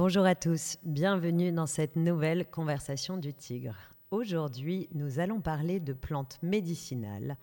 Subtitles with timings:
[0.00, 3.74] Bonjour à tous, bienvenue dans cette nouvelle conversation du tigre.
[4.12, 7.36] Aujourd'hui, nous allons parler de plantes médicinales.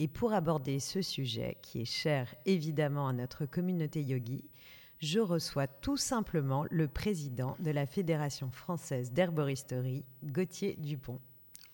[0.00, 4.44] Et pour aborder ce sujet, qui est cher évidemment à notre communauté yogi,
[4.98, 11.20] je reçois tout simplement le président de la Fédération française d'herboristerie, Gauthier Dupont.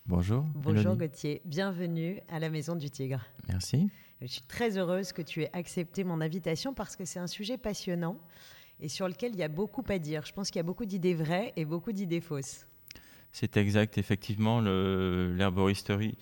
[0.06, 0.44] Bonjour.
[0.54, 3.26] Bonjour Gauthier, bienvenue à la Maison du Tigre.
[3.48, 3.90] Merci.
[4.20, 7.58] Je suis très heureuse que tu aies accepté mon invitation parce que c'est un sujet
[7.58, 8.16] passionnant
[8.80, 10.24] et sur lequel il y a beaucoup à dire.
[10.24, 12.66] Je pense qu'il y a beaucoup d'idées vraies et beaucoup d'idées fausses.
[13.32, 16.16] C'est exact, effectivement, l'herboristerie,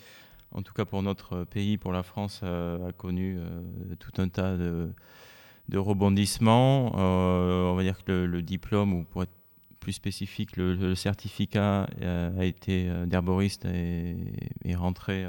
[0.52, 3.62] en tout cas pour notre pays, pour la France, euh, a connu euh,
[3.98, 4.92] tout un tas de,
[5.74, 6.92] rebondissements.
[6.96, 9.32] Euh, on va dire que le, diplôme, ou pour être
[9.80, 14.16] plus spécifique, le, certificat a été d'herboriste et
[14.64, 15.24] est rentré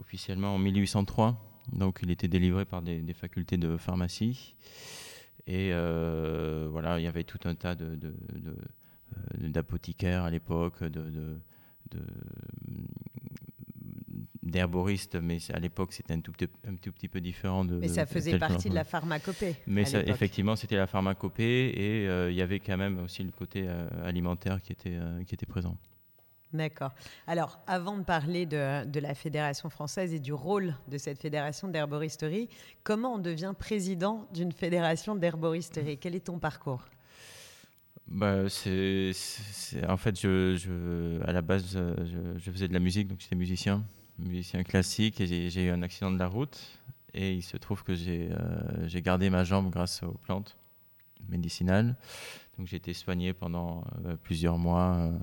[0.00, 1.36] officiellement en 1803.
[1.72, 4.54] Donc il était délivré par des facultés de pharmacie.
[5.46, 8.52] Et euh, voilà, il y avait tout un tas de, euh,
[9.38, 11.38] d'apothicaires à l'époque, de,
[14.42, 17.76] d'herboristes, mais à l'époque c'était un tout, petit, un tout petit peu différent de.
[17.76, 19.56] Mais ça faisait partie de la pharmacopée.
[19.66, 23.68] Mais effectivement, c'était la pharmacopée et euh, il y avait quand même aussi le côté
[24.02, 25.76] alimentaire qui était, qui était présent.
[26.54, 26.92] D'accord.
[27.26, 32.48] Alors, avant de parler de, la Fédération française et du rôle de cette fédération d'herboristerie,
[32.84, 35.98] comment on devient président d'une fédération d'herboristerie?
[35.98, 36.84] Quel est ton parcours?
[38.06, 39.10] Bah, c'est,
[39.88, 43.84] en fait, je, à la base, je, faisais de la musique, donc j'étais musicien,
[44.20, 46.80] musicien classique, et j'ai, eu un accident de la route,
[47.14, 50.56] et il se trouve que j'ai, euh, gardé ma jambe grâce aux plantes
[51.28, 51.96] médicinales.
[52.58, 54.94] Donc j'ai été soigné pendant euh, plusieurs mois.
[54.98, 55.18] Euh, euh,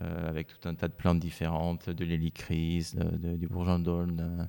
[0.00, 4.48] avec tout un tas de plantes différentes, de l'hélicryse, du bourgeon d'aulne,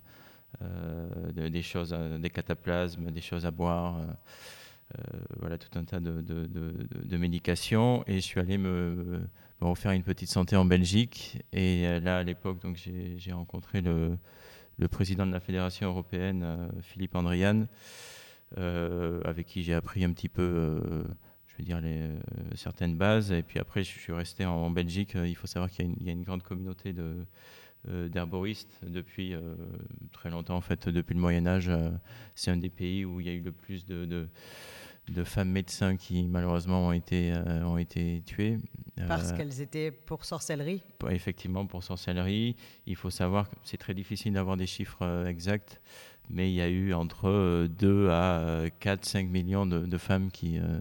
[0.61, 3.97] euh, des choses, des cataplasmes, des choses à boire.
[3.99, 5.01] Euh,
[5.39, 9.21] voilà tout un tas de, médications et je suis allé me,
[9.61, 14.17] refaire une petite santé en Belgique et là à l'époque donc j'ai rencontré le,
[14.77, 17.67] le, président de la fédération européenne Philippe Andrian
[18.57, 21.05] avec qui j'ai appris un petit peu
[21.61, 22.19] dire, les, euh,
[22.55, 23.31] certaines bases.
[23.31, 25.13] Et puis après, je suis resté en, Belgique.
[25.15, 27.25] Il faut savoir qu'il y, a une grande communauté de,
[27.89, 29.55] euh, d'herboristes depuis euh,
[30.11, 31.71] très longtemps, en fait, depuis le Moyen Âge.
[32.35, 35.97] c'est un des pays où il y a eu le plus de, de, femmes médecins
[35.97, 37.33] qui malheureusement ont été,
[37.65, 38.57] ont été tuées.
[39.07, 42.55] Parce qu'elles étaient pour sorcellerie Effectivement, pour sorcellerie.
[42.85, 45.81] Il faut savoir que c'est très difficile d'avoir des chiffres exacts,
[46.31, 50.79] mais il y a eu entre 2 à 4, 5 millions de, femmes qui, euh,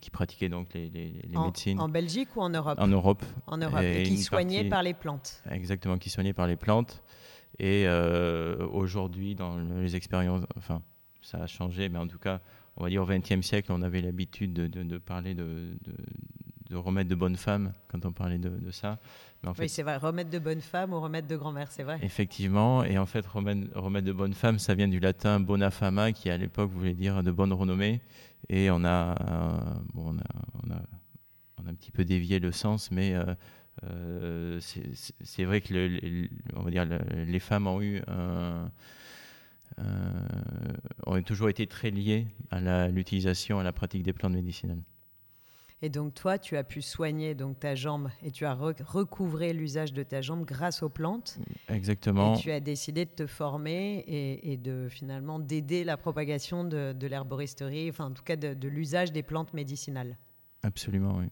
[0.00, 1.80] qui pratiquaient donc les, les, médecines.
[1.80, 3.24] En Belgique ou en Europe En Europe.
[3.46, 5.42] En Europe, et, qui soignaient par les plantes.
[5.50, 7.02] Exactement, qui soignaient par les plantes.
[7.58, 10.82] Et euh, aujourd'hui, dans les expériences, enfin,
[11.20, 12.40] ça a changé, mais en tout cas,
[12.76, 15.76] on va dire au XXe siècle, on avait l'habitude de, de, parler de,
[16.68, 18.98] de, remèdes de bonnes femmes quand on parlait de, ça.
[19.44, 21.82] Mais en fait, oui, c'est vrai, remède de bonne femme ou remède de grand-mère, c'est
[21.82, 21.98] vrai.
[22.02, 26.12] Effectivement, et en fait, remède, remède de bonne femme, ça vient du latin bona fama,
[26.12, 28.00] qui à l'époque voulait dire de bonne renommée.
[28.48, 29.14] Et on a,
[29.92, 30.22] bon, on a,
[30.64, 30.82] on a,
[31.62, 33.34] on a, un petit peu dévié le sens, mais euh,
[33.86, 38.70] euh, c'est vrai que le, on va dire, les femmes ont eu un,
[41.06, 44.80] ont toujours été très liées à l'utilisation, à la pratique des plantes médicinales.
[45.84, 49.92] Et donc toi, tu as pu soigner donc ta jambe et tu as recouvré l'usage
[49.92, 51.38] de ta jambe grâce aux plantes.
[51.68, 52.34] Exactement.
[52.34, 57.90] Et tu as décidé de te former et, de finalement d'aider la propagation de, l'herboristerie,
[57.90, 60.16] enfin en tout cas de, l'usage des plantes médicinales.
[60.62, 61.26] Absolument, oui.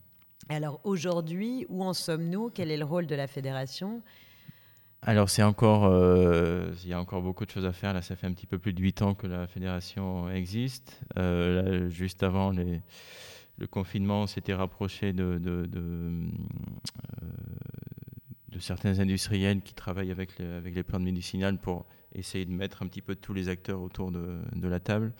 [0.50, 2.50] Alors aujourd'hui, où en sommes-nous?
[2.50, 4.02] Quel est le rôle de la fédération?
[5.00, 7.94] Alors c'est encore, euh, il y a encore beaucoup de choses à faire.
[7.94, 11.00] Là, ça fait un petit peu plus de huit ans que la fédération existe.
[11.16, 12.82] Euh, juste avant les,
[13.62, 16.26] le confinement s'était rapproché de, de, euh,
[18.48, 22.82] de, certains industriels qui travaillent avec les, avec les plantes médicinales pour essayer de mettre
[22.82, 25.12] un petit peu tous les acteurs autour de, la table.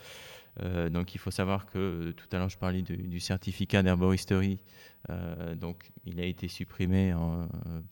[0.61, 4.59] Euh, donc il faut savoir que euh, tout à l'heure je parlais du, certificat d'herboristerie.
[5.57, 7.15] donc il a été supprimé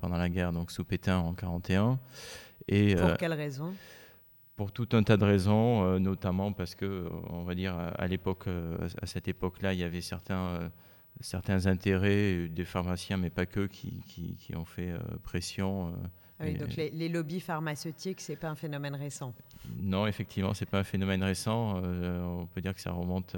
[0.00, 2.00] pendant la guerre donc sous Pétain en 41.
[2.66, 3.72] Et, pour quelle raison?
[4.60, 8.06] Pour tout un tas de raisons, euh, notamment parce que, euh, on va dire, à,
[8.06, 10.70] l'époque, euh, à cette époque-là, il y avait certains,
[11.22, 14.92] certains intérêts des pharmaciens, mais pas que, qui, qui, ont fait
[15.22, 15.94] pression.
[16.38, 19.32] Ah oui, donc les, lobbies pharmaceutiques, c'est pas un phénomène récent.
[19.80, 21.82] Non, effectivement, c'est pas un phénomène récent.
[21.82, 23.36] on peut dire que ça remonte.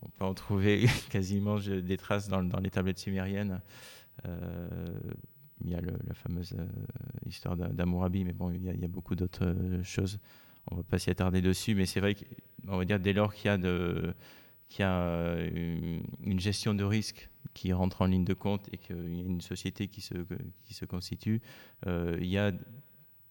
[0.00, 3.60] on peut en trouver quasiment des traces dans, dans les tablettes sumériennes
[5.64, 6.66] il y a la fameuse euh,
[7.26, 10.18] histoire d'Amourabi, mais bon, il y a, beaucoup d'autres euh, choses.
[10.70, 13.34] On ne va pas s'y attarder dessus, mais c'est vrai qu'on va dire dès lors
[13.34, 14.14] qu'il y a de
[14.68, 15.36] qu'il y a
[16.22, 19.40] une, gestion de risque qui rentre en ligne de compte et qu'il y a une
[19.40, 20.14] société qui se,
[20.62, 21.42] qui se constitue,
[21.86, 22.52] il y a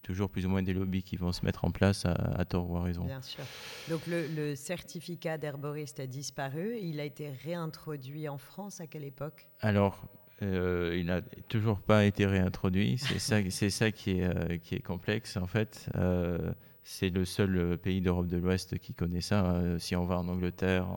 [0.02, 2.76] toujours plus ou moins des lobbies qui vont se mettre en place à, tort ou
[2.76, 3.04] à raison.
[3.04, 3.44] Bien sûr.
[3.88, 6.78] Donc le, certificat d'herboriste a disparu.
[6.80, 9.46] Il a été réintroduit en France à quelle époque?
[9.60, 10.04] Alors,
[10.42, 12.98] euh, il n'a toujours pas été réintroduit.
[12.98, 15.88] C'est ça, c'est ça qui est, euh, qui est complexe en fait.
[15.96, 16.52] Euh,
[16.82, 19.62] c'est le seul pays d'Europe de l'Ouest qui connaît ça.
[19.78, 20.88] si on va en Angleterre,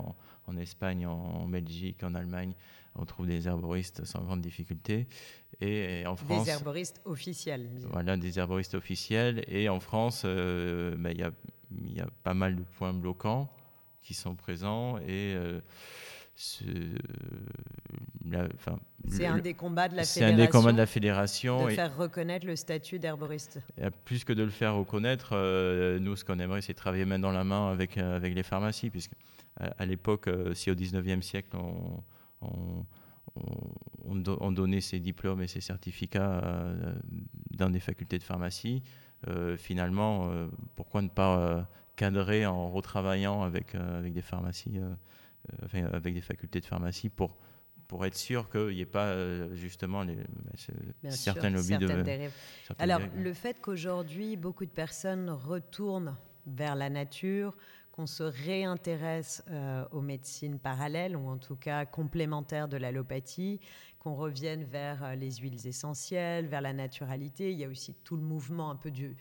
[0.47, 2.53] en, Espagne, en, Belgique, en Allemagne,
[2.95, 5.07] on trouve des herboristes sans grande difficulté.
[5.59, 7.69] Et, en France, des herboristes officiels.
[7.91, 9.43] Voilà, des herboristes officiels.
[9.49, 11.31] Et en France, ben, il y, a,
[11.85, 13.49] y, a, pas mal de points bloquants
[14.01, 15.35] qui sont présents et
[16.35, 16.75] c'est
[19.25, 20.06] un des combats de la fédération.
[20.06, 21.65] C'est un des combats de la fédération.
[21.65, 23.59] De faire reconnaître le statut d'herboriste.
[24.06, 27.31] Plus que de le faire reconnaître, euh, nous, ce qu'on aimerait, c'est travailler main dans
[27.31, 28.89] la main avec, euh, avec les pharmacies.
[28.89, 29.13] Puisque
[29.57, 32.03] à, l'époque, euh, si au 19e siècle, on,
[32.41, 32.86] on,
[34.06, 36.41] on, donnait ces diplômes et ces certificats
[37.51, 38.83] dans des facultés de pharmacie,
[39.57, 40.29] finalement,
[40.75, 44.79] pourquoi ne pas cadrer en retravaillant avec, avec des pharmacies
[45.51, 47.37] euh, avec des facultés de pharmacie pour
[47.89, 50.17] pour être sûr qu'il n'y ait pas euh, justement les,
[51.09, 52.31] certains lobbies de dérives.
[52.79, 56.15] Alors le fait qu'aujourd'hui beaucoup de personnes retournent
[56.47, 57.55] vers la nature,
[57.91, 63.59] qu'on se réintéresse euh, aux médecines parallèles ou en tout cas complémentaires de l'allopathie,
[63.99, 67.51] qu'on revienne vers les huiles essentielles, vers la naturalité.
[67.51, 69.15] Il y a aussi tout le mouvement un peu du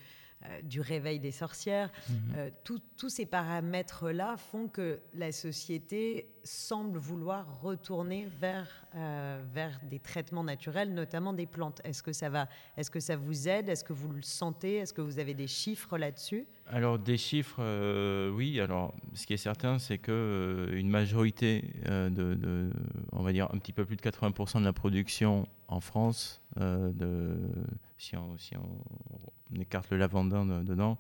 [0.63, 1.91] du réveil des sorcières.
[2.09, 2.17] Mhm.
[2.37, 2.51] Euh,
[2.97, 10.45] tous ces paramètres-là font que la société semble vouloir retourner vers, euh, vers des traitements
[10.45, 11.81] naturels, notamment des plantes.
[11.85, 13.69] Est-ce que ça va Est-ce que ça vous aide?
[13.69, 14.77] Est-ce que vous le sentez?
[14.77, 16.47] Est-ce que vous avez des chiffres là-dessus?
[16.67, 17.63] Alors des chiffres,
[18.31, 18.61] oui.
[18.61, 22.71] Alors ce qui est certain, c'est que une majorité de,
[23.13, 26.41] on va dire un petit peu plus de 80% de la production en France,
[27.99, 30.99] si on, si on écarte le lavandin dedans,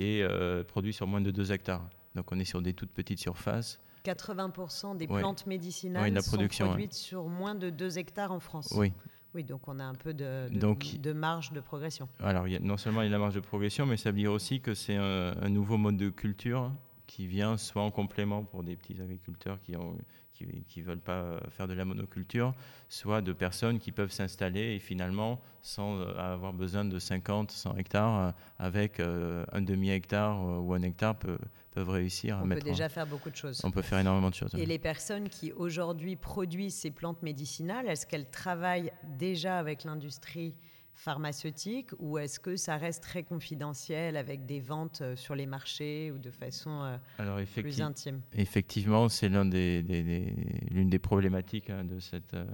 [0.00, 1.88] euh, produit sur moins de 2 hectares.
[2.14, 3.80] Donc on est sur des toutes petites surfaces.
[4.04, 8.72] 80% des plantes médicinales sont produites sur moins de 2 hectares en France.
[8.76, 8.92] Oui.
[9.34, 12.06] Oui, donc on a un peu de, de, de marge de progression.
[12.20, 14.10] Alors, il y a, non seulement il y a la marge de progression, mais ça
[14.10, 16.70] veut dire aussi que c'est un, un, nouveau mode de culture
[17.06, 19.96] qui vient soit en complément pour des petits agriculteurs qui ont,
[20.32, 22.54] qui ne veulent pas faire de la monoculture,
[22.88, 27.76] soit de personnes qui peuvent s'installer et finalement, sans euh, avoir besoin de 50, 100
[27.76, 32.62] hectares, euh, avec euh, un demi-hectare ou un hectare, peuvent réussir à mettre.
[32.62, 33.60] On peut déjà faire beaucoup de choses.
[33.64, 34.54] On peut faire énormément de choses.
[34.54, 40.54] Et les personnes qui aujourd'hui produisent ces plantes médicinales, est-ce qu'elles travaillent déjà avec l'industrie
[40.94, 46.10] pharmaceutique ou est-ce que ça reste très confidentiel avec des ventes euh, sur les marchés
[46.12, 48.20] ou de façon euh, plus intime?
[48.34, 50.02] Effectivement, c'est l'une des, des,
[50.70, 52.44] des, problématiques hein, de, cette, euh,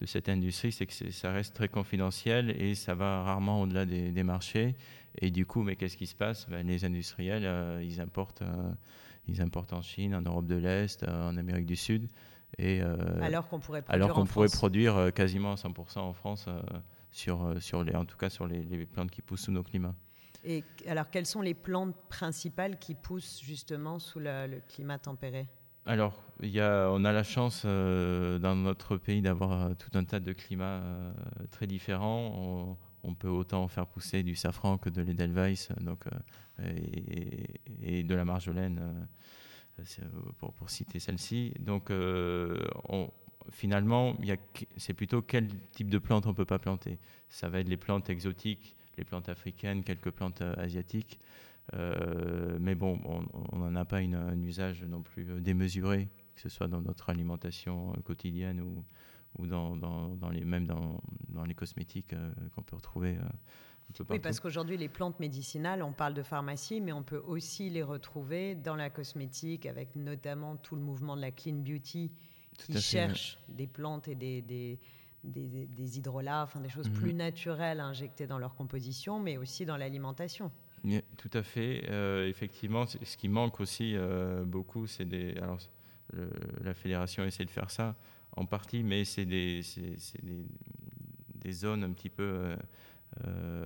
[0.00, 4.22] de cette industrie, c'est que ça reste très confidentiel et ça va rarement au-delà des,
[4.22, 4.76] marchés.
[5.20, 6.48] Et du coup, mais qu'est-ce qui se passe?
[6.48, 8.42] Ben, Les industriels, ils, importent,
[9.26, 12.08] ils importent en Chine, en Europe de l'Est, en Amérique du Sud.
[12.58, 12.80] Et,
[13.20, 16.48] alors qu'on pourrait produire, alors qu'on pourrait produire quasiment 100% en France
[17.12, 19.94] sur, euh, sur les, en tout cas sur les, plantes qui poussent sous nos climats.
[20.44, 25.46] Et alors, quelles sont les plantes principales qui poussent justement sous le climat tempéré?
[25.86, 29.96] Alors, il y a, on a la chance euh, dans notre pays d'avoir euh, tout
[29.96, 30.82] un tas de climats
[31.50, 32.76] très différents.
[33.04, 36.04] On, peut autant faire pousser du safran que de l'edelweiss donc,
[36.62, 39.08] et, de la marjolaine,
[40.38, 41.52] pour, pour, citer celle-ci.
[41.58, 43.10] Donc, on,
[43.52, 44.16] finalement,
[44.76, 46.98] c'est plutôt quel type de plantes on ne peut pas planter.
[47.28, 51.20] Ça va être les plantes exotiques, les plantes africaines, quelques plantes euh, asiatiques.
[51.74, 52.98] Euh, mais bon,
[53.52, 57.10] on n'en a pas un usage non plus euh, démesuré, que ce soit dans notre
[57.10, 58.84] alimentation quotidienne ou,
[59.38, 62.14] ou dans, dans, les, même dans, dans les cosmétiques
[62.54, 63.16] qu'on peut retrouver.
[64.10, 67.82] oui, parce qu'aujourd'hui, les plantes médicinales, on parle de pharmacie, mais on peut aussi les
[67.82, 72.10] retrouver dans la cosmétique, avec notamment tout le mouvement de la clean beauty
[72.58, 74.78] qui cherchent des plantes et des, des,
[75.24, 76.94] des, hydrolats, enfin des choses mhm.
[76.94, 80.50] plus naturelles à injecter dans leur composition, mais aussi dans l'alimentation.
[81.16, 81.84] Tout à fait.
[81.88, 85.36] Euh, effectivement, ce qui manque aussi euh, beaucoup, c'est des.
[85.36, 85.58] Alors,
[86.62, 87.96] la fédération essaie de faire ça
[88.36, 89.62] en partie, mais c'est des,
[90.22, 90.44] des,
[91.36, 92.54] des, zones un petit peu
[93.26, 93.64] euh,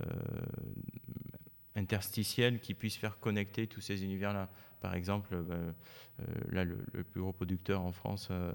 [1.77, 4.49] interstitielles qui puissent faire connecter tous ces univers-là.
[4.81, 6.77] Par exemple, bah, euh, là, le,
[7.11, 8.51] plus gros producteur en France, euh,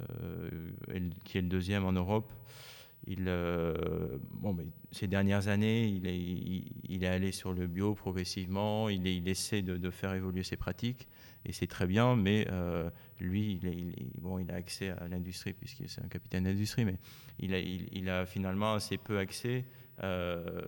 [0.00, 2.32] euh, qui est le deuxième en Europe,
[3.06, 3.24] il,
[4.34, 4.54] bon,
[4.92, 6.18] ces dernières années, il est,
[6.86, 11.08] il, est, allé sur le bio progressivement, il, il essaie de, faire évoluer ses pratiques,
[11.46, 12.46] et c'est très bien, mais
[13.18, 16.98] lui, il, bon, il a accès à l'industrie, puisqu'il est un capitaine d'industrie, mais
[17.38, 19.64] il a, il, a finalement assez peu accès.
[20.02, 20.62] Euh,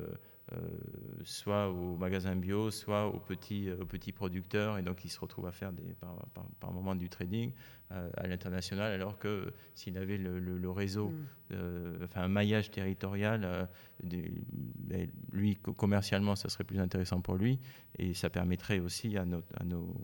[1.24, 5.46] soit aux magasins bio, soit aux petits, aux petits producteurs, et donc il se retrouve
[5.46, 6.16] à faire des, par,
[6.60, 7.52] par, moment du trading
[7.92, 11.10] euh, à l'international, alors que s'il avait le, réseau,
[11.50, 11.56] mm.
[12.04, 13.68] enfin un maillage territorial,
[14.02, 17.58] ben, lui commercialement, ça serait plus intéressant pour lui,
[17.98, 19.24] et ça permettrait aussi à,
[19.56, 19.94] à nos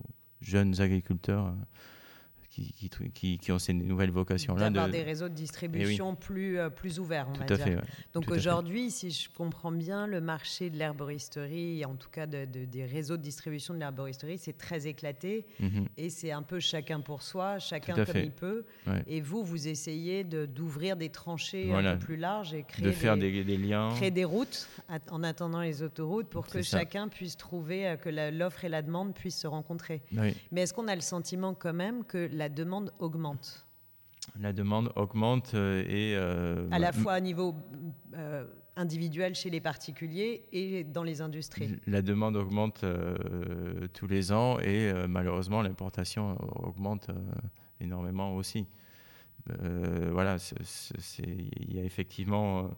[0.41, 1.55] jeunes agriculteurs
[3.15, 4.71] qui, qui, ont ces nouvelles vocations-là.
[4.71, 7.65] D'avoir des réseaux de distribution eh plus, euh, plus ouverts, on Tout va à dire.
[7.65, 7.79] Fait,
[8.13, 12.85] Donc aujourd'hui, si je comprends bien, le marché de l'herboristerie, en tout cas de, des
[12.85, 15.87] réseaux de distribution de l'herboristerie, c'est très éclaté mhm.
[15.97, 18.65] et c'est un peu chacun pour soi, chacun comme il peut.
[19.07, 23.17] Et vous, vous essayez d'ouvrir des tranchées un peu plus larges et créer de faire
[23.17, 23.91] des, des, liens.
[23.97, 24.69] Créer des routes
[25.11, 29.15] en attendant les autoroutes pour que chacun puisse trouver, euh, que l'offre et la demande
[29.15, 30.03] puissent se rencontrer.
[30.53, 33.67] Mais est-ce qu'on a le sentiment quand même que la demande augmente
[34.41, 36.15] La demande augmente euh, et...
[36.17, 37.55] Euh, à la fois à niveau
[38.15, 41.77] euh, individuel chez les particuliers et dans les industries.
[41.87, 42.85] La demande augmente
[43.93, 47.11] tous les ans et malheureusement l'importation augmente
[47.81, 48.67] énormément aussi.
[50.13, 50.37] voilà,
[51.19, 52.71] il y a effectivement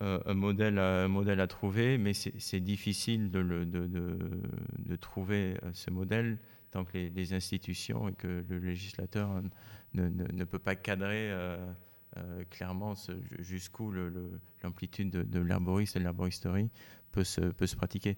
[0.00, 4.18] un, modèle, un modèle à trouver, mais c'est difficile de, de, de,
[4.78, 6.38] de, trouver ce modèle
[6.72, 9.42] tant que les, institutions et que le législateur
[9.94, 11.56] ne, ne, peut pas cadrer euh,
[12.16, 12.94] euh, clairement
[13.38, 13.92] jusqu'où
[14.64, 16.70] l'amplitude de, de l'herboriste et de l'herboristerie
[17.12, 18.16] peut se, peut se pratiquer.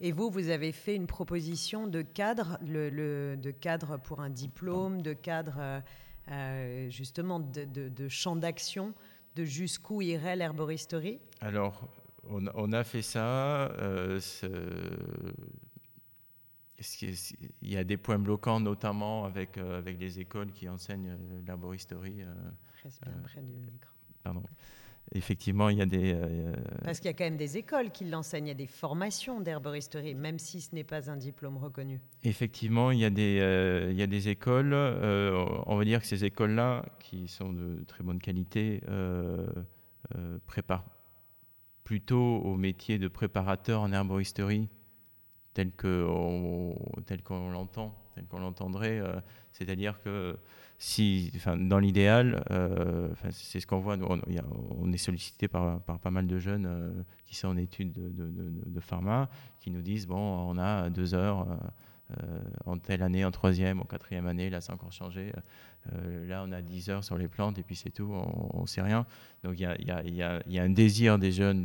[0.00, 5.02] Et vous, vous avez fait une proposition de cadre, le, de cadre pour un diplôme,
[5.02, 5.82] de cadre
[6.30, 8.94] euh, justement de, de champ d'action,
[9.34, 11.88] de jusqu'où irait l'herboristerie Alors,
[12.28, 13.72] on, on, a fait ça
[16.78, 21.42] il y a des points bloquants, notamment avec, euh, avec les écoles qui enseignent euh,
[21.46, 22.22] l'herboristerie.
[22.22, 22.34] Euh,
[22.82, 23.90] Reste bien près du micro.
[24.22, 24.42] Pardon.
[25.12, 26.20] Effectivement, il y a des.
[26.82, 29.40] Parce qu'il y a quand même des écoles qui l'enseignent, il y a des formations
[29.40, 32.00] d'herboristerie, même si ce n'est pas un diplôme reconnu.
[32.24, 34.74] Effectivement, il y a des, il y a des écoles.
[34.74, 38.80] on va dire que ces écoles-là, qui sont de très bonne qualité,
[40.48, 40.88] préparent
[41.84, 44.68] plutôt au métier de préparateur en herboristerie
[45.56, 49.00] tel qu'on l'entend, tel qu'on l'entendrait.
[49.00, 49.18] Euh,
[49.52, 50.36] c'est-à-dire que
[50.76, 54.20] si, dans l'idéal, euh, c'est ce qu'on voit, on,
[54.78, 56.90] on, est sollicité par, par, pas mal de jeunes euh,
[57.24, 61.14] qui sont en études de, de, de, pharma, qui nous disent, bon, on a deux
[61.14, 61.46] heures.
[62.64, 65.32] En telle année, en troisième, en quatrième année, là, c'est encore changé.
[66.26, 68.82] là, on a 10 heures sur les plantes et puis c'est tout, on ne sait
[68.82, 69.06] rien.
[69.42, 71.64] Donc, il y a, y, a, y, a, y a, un désir des jeunes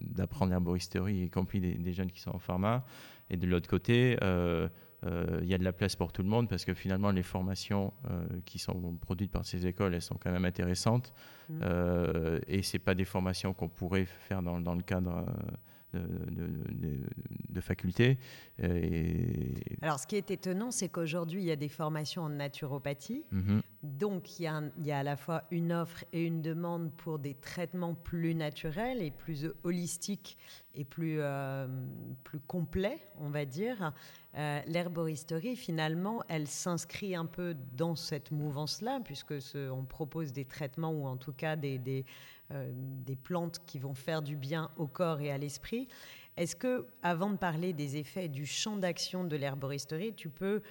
[0.00, 2.84] d'apprendre l'herboristerie, y compris des, des, jeunes qui sont en pharma.
[3.30, 4.68] Et de l'autre côté, euh,
[5.06, 7.22] euh, il y a de la place pour tout le monde parce que finalement les
[7.22, 11.14] formations euh, qui sont produites par ces écoles elles sont quand même intéressantes
[11.50, 11.62] mmh.
[12.48, 15.24] et c'est pas des formations qu'on pourrait faire dans, dans le cadre
[15.94, 17.00] de,
[17.48, 18.18] de, facultés.
[19.82, 23.24] Alors, ce qui est étonnant, c'est qu'aujourd'hui, il y a des formations en naturopathie.
[23.32, 23.62] Mhm.
[23.82, 26.92] Donc, il y, a il y, a à la fois une offre et une demande
[26.92, 30.36] pour des traitements plus naturels et plus holistiques
[30.74, 31.66] et plus, euh,
[32.24, 33.92] plus complets, on va dire.
[34.36, 40.44] Euh, l'herboristerie, finalement, elle s'inscrit un peu dans cette mouvance-là, puisque ce, on propose des
[40.44, 42.04] traitements ou en tout cas des, des
[42.52, 45.86] euh, des plantes qui vont faire du bien au corps et à l'esprit.
[46.38, 50.62] Est-ce que, avant de parler des effets du champ d'action de l'herboristerie, tu peux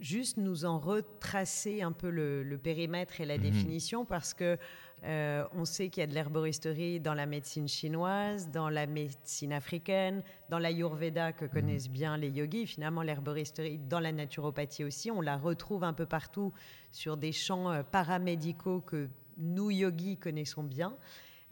[0.00, 3.42] juste nous en retracer un peu le, périmètre et la mhm.
[3.42, 4.04] définition?
[4.06, 4.56] Parce que
[5.04, 9.52] euh, on sait qu'il y a de l'herboristerie dans la médecine chinoise, dans la médecine
[9.52, 11.50] africaine, dans l'ayurveda que mhm.
[11.50, 12.66] connaissent bien les yogis.
[12.66, 16.54] Finalement, l'herboristerie dans la naturopathie aussi, on la retrouve un peu partout
[16.90, 20.94] sur des champs euh, paramédicaux que nous, yogis, connaissons bien.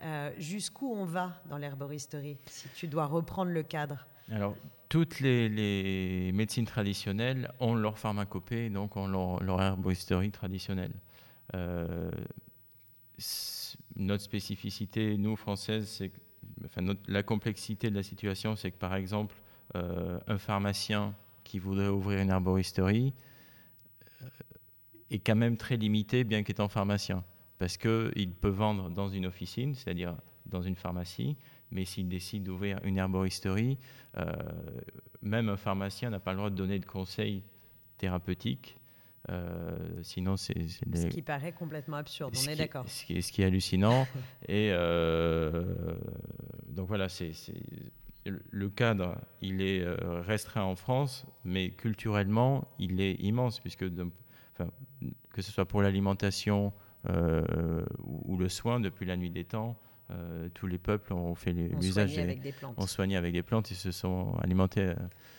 [0.03, 4.57] Euh, jusqu'où on va dans l'herboristerie, si tu dois reprendre le cadre Alors,
[4.89, 10.95] toutes les, médecines traditionnelles ont leur pharmacopée, donc ont leur, herboristerie traditionnelle.
[11.55, 12.11] Euh,
[13.97, 16.13] notre spécificité, nous, françaises, c'est
[17.07, 19.37] la complexité de la situation, c'est que, par exemple,
[19.77, 23.13] euh, un pharmacien qui voudrait ouvrir une herboristerie
[25.11, 27.23] est quand même très limité, bien qu'étant pharmacien
[27.61, 31.37] parce qu'il peut vendre dans une officine, c'est-à-dire dans une pharmacie,
[31.71, 33.79] mais s'il décide d'ouvrir une herboristerie,
[34.17, 34.33] euh,
[35.21, 37.45] même un pharmacien n'a pas le droit de donner de conseils
[37.99, 38.79] thérapeutiques
[40.03, 40.67] sinon, c'est.
[40.67, 42.89] Ce qui paraît complètement absurde, on est d'accord.
[42.89, 44.09] Ce, qui, ce qui est hallucinant.
[44.49, 44.71] et
[46.67, 47.31] donc voilà, c'est
[48.25, 49.87] le cadre, il est
[50.27, 53.85] restreint en France, mais culturellement, il est immense, puisque
[54.59, 56.73] que ce soit pour l'alimentation
[57.09, 59.77] ou, le soin, depuis la nuit des temps,
[60.11, 62.19] euh, tous les peuples ont fait l'usage,
[62.77, 64.87] ont soigné avec des plantes et se sont alimentés.
[64.87, 64.95] Euh.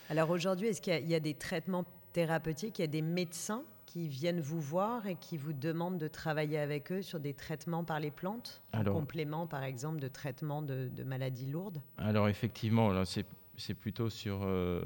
[0.08, 4.08] Alors aujourd'hui, est-ce qu'il y, a des traitements thérapeutiques, il y a des médecins qui
[4.08, 8.00] viennent vous voir et qui vous demandent de travailler avec eux sur des traitements par
[8.00, 11.82] les plantes, en complément par exemple de traitements de, maladies lourdes?
[11.98, 13.26] Alors effectivement, c'est
[13.62, 14.80] c'est plutôt sur, euh,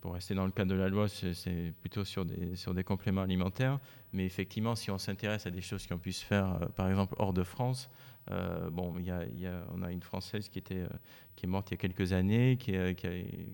[0.00, 3.22] pour rester dans le cadre de la loi, c'est plutôt sur des, sur des compléments
[3.22, 3.78] alimentaires.
[4.12, 7.44] Mais effectivement, si on s'intéresse à des choses qu'on puisse faire, par exemple, hors de
[7.44, 7.88] France,
[8.30, 10.88] euh, bon, y a, y a, on a une Française qui, était, euh,
[11.36, 13.52] qui est morte il y a quelques années, qui, a, créé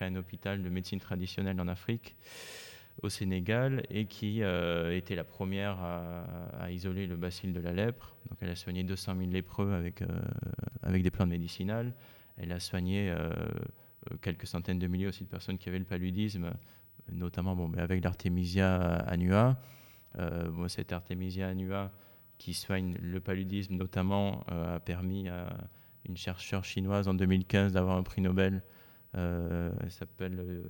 [0.00, 2.16] un hôpital de médecine traditionnelle en Afrique,
[3.02, 8.16] au Sénégal, et qui euh, était la première à, isoler le bacille de la lèpre.
[8.28, 10.02] Donc elle a soigné 200 000 lépreux avec,
[10.82, 11.92] avec des plantes médicinales.
[12.38, 13.12] Elle a soigné
[14.22, 16.52] quelques centaines de milliers aussi de personnes qui avaient le paludisme,
[17.10, 18.76] notamment bon, avec l'artémisia
[19.06, 19.60] annua.
[20.16, 21.92] bon, cette artémisia annua,
[22.38, 25.48] qui soigne le paludisme notamment euh, a permis à
[26.08, 28.62] une chercheure chinoise en 2015 d'avoir un prix Nobel.
[29.16, 30.62] Euh, elle s'appelle euh,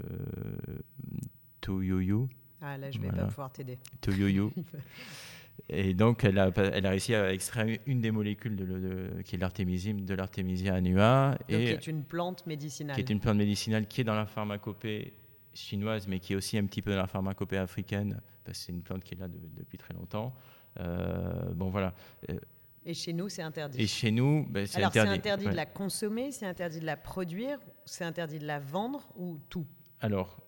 [1.60, 2.26] Tu Yu.
[2.60, 3.78] Ah là, je ne vais pas pouvoir t'aider.
[4.00, 4.48] Tu Yu.
[5.68, 9.38] Et donc, elle a, elle a réussi à extraire une des molécules de, qui est
[9.38, 11.30] l'artémisium, de l'artémisia annua.
[11.30, 12.94] Donc, et, qui est une plante médicinale.
[12.94, 15.14] Qui est une plante médicinale qui est dans la pharmacopée
[15.52, 18.72] chinoise, mais qui est aussi un petit peu dans la pharmacopée africaine, parce que c'est
[18.72, 20.34] une plante qui est là depuis très longtemps.
[20.80, 21.92] Euh, bon, voilà.
[22.30, 22.38] Euh,
[22.86, 23.82] et chez nous, c'est interdit.
[23.82, 24.98] Et chez nous, ben, c'est interdit.
[25.00, 28.60] Alors, c'est interdit de la consommer, c'est interdit de la produire, c'est interdit de la
[28.60, 29.66] vendre ou tout?
[30.00, 30.40] Alors,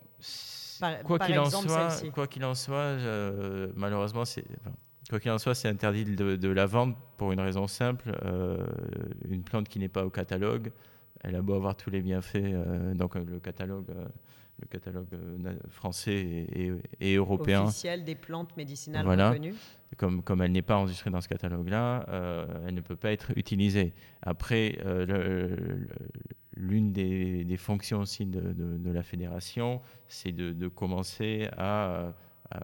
[1.05, 2.97] quoi qu'il en soit, quoi qu'il en soit,
[3.75, 4.45] malheureusement, c'est
[5.11, 8.13] quoi qu'il en soit, c'est interdit de, la vendre pour une raison simple.
[8.25, 8.65] Euh,
[9.29, 10.73] une plante qui n'est pas au catalogue,
[11.23, 13.87] elle a beau avoir tous les bienfaits, donc le catalogue
[14.61, 16.47] le catalogue euh, français
[17.01, 17.65] et, européen.
[17.65, 19.31] Officiel des plantes médicinales voilà.
[19.31, 19.55] reconnues.
[19.97, 23.33] Comme, comme elle n'est pas enregistrée dans ce catalogue-là, euh, elle ne peut pas être
[23.37, 23.93] utilisée.
[24.23, 25.85] Après, euh,
[26.55, 32.13] l'une des, fonctions aussi de, de, la fédération, c'est de, commencer à,
[32.51, 32.61] à,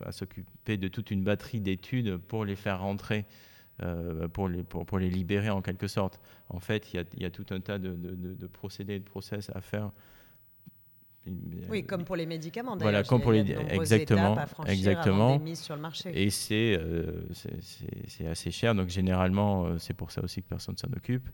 [0.00, 3.24] à s'occuper de toute une batterie d'études pour les faire rentrer
[3.82, 6.18] euh, pour, les, pour, les libérer en quelque sorte.
[6.48, 9.04] En fait, il y a, y a, tout un tas de, de, de, procédés, de
[9.04, 9.90] process à faire.
[11.68, 12.76] Oui, comme pour les médicaments.
[12.76, 14.36] Voilà, comme pour les exactement,
[14.66, 15.40] exactement.
[15.54, 16.10] Sur le marché.
[16.14, 17.22] Et c'est euh,
[18.06, 21.28] c'est assez cher, donc généralement euh, c'est pour ça aussi que personne s'en occupe.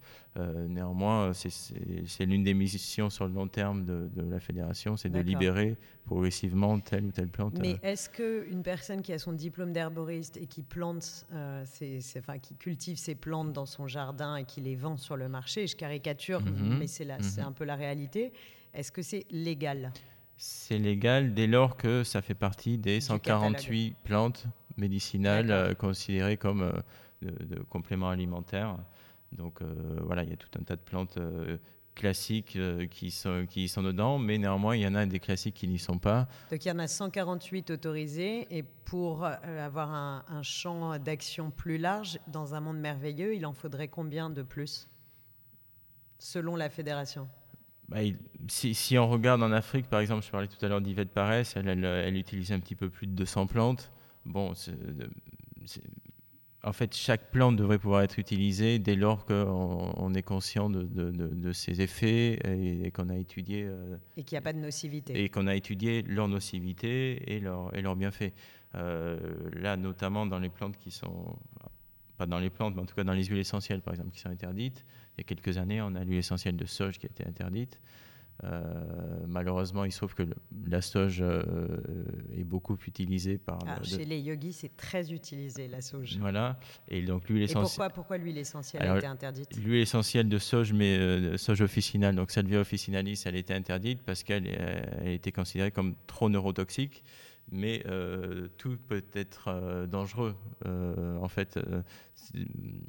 [0.69, 5.21] néanmoins, c'est l'une des missions sur le long terme de, de la fédération, c'est de
[5.21, 7.59] libérer progressivement telle ou telle plante.
[7.59, 7.79] Mais euh.
[7.83, 11.65] est-ce qu'une personne qui a son diplôme d'herboriste et qui plante, euh,
[12.19, 15.67] enfin, qui cultive ses plantes dans son jardin et qui les vend sur le marché,
[15.67, 16.79] je caricature, mhm.
[16.79, 17.47] mais c'est mhm.
[17.47, 18.33] un peu la réalité,
[18.75, 19.93] est-ce que c'est légal?
[20.37, 26.73] C'est légal dès lors que ça fait partie des 148 plantes médicinales euh, considérées comme
[27.21, 28.77] de, compléments alimentaires.
[29.33, 29.61] Donc
[30.05, 31.19] voilà, il y a tout un tas de plantes
[31.95, 35.55] classiques euh, qui, sont, qui sont dedans, mais néanmoins, il y en a des classiques
[35.55, 36.27] qui n'y sont pas.
[36.51, 41.79] Donc il y en a 148 autorisés, et pour euh, avoir un, champ d'action plus
[41.79, 44.89] large dans un monde merveilleux, il en faudrait combien de plus,
[46.19, 47.29] selon la fédération?
[47.89, 47.99] Bah,
[48.49, 51.57] si, si, on regarde en Afrique, par exemple, je parlais tout à l'heure d'Yvette Parès,
[51.57, 53.93] elle, elle, elle, utilise un petit peu plus de 200 plantes.
[54.25, 54.55] Bon,
[56.65, 60.85] en fait, chaque plante devrait pouvoir être utilisée dès lors qu'on on est conscient de,
[60.85, 63.65] de, ses effets et, qu'on a étudié.
[63.67, 65.25] Euh, et qu'il n'y a pas de nocivité.
[65.25, 68.33] Et qu'on a étudié leur nocivité et leurs et leur bienfaits.
[68.77, 69.19] Euh,
[69.55, 71.37] là, notamment dans les plantes qui sont.
[72.17, 74.21] Pas dans les plantes, mais en tout cas dans les huiles essentielles, par exemple, qui
[74.21, 74.85] sont interdites.
[75.17, 77.81] Il y a quelques années, on a l'huile essentielle de soja qui a été interdite.
[78.45, 78.61] Euh,
[79.29, 80.25] malheureusement, il se trouve que
[80.67, 81.45] la sauge euh,
[82.37, 83.59] est beaucoup utilisée par.
[83.67, 86.17] Ah, chez les yogis, c'est très utilisé la sauge.
[86.19, 86.59] Voilà.
[86.89, 87.69] Et donc l'huile essentielle.
[87.69, 89.57] pourquoi, pourquoi l'huile essentielle a été interdite?
[89.57, 94.25] L'huile essentielle de sauge, mais euh, sauge officinale, donc Salvia officinalis, elle était interdite parce
[94.25, 94.49] qu'elle
[95.05, 97.05] était considérée comme trop neurotoxique
[97.51, 100.35] mais euh, tout peut être euh, dangereux.
[100.67, 101.59] Euh, en fait,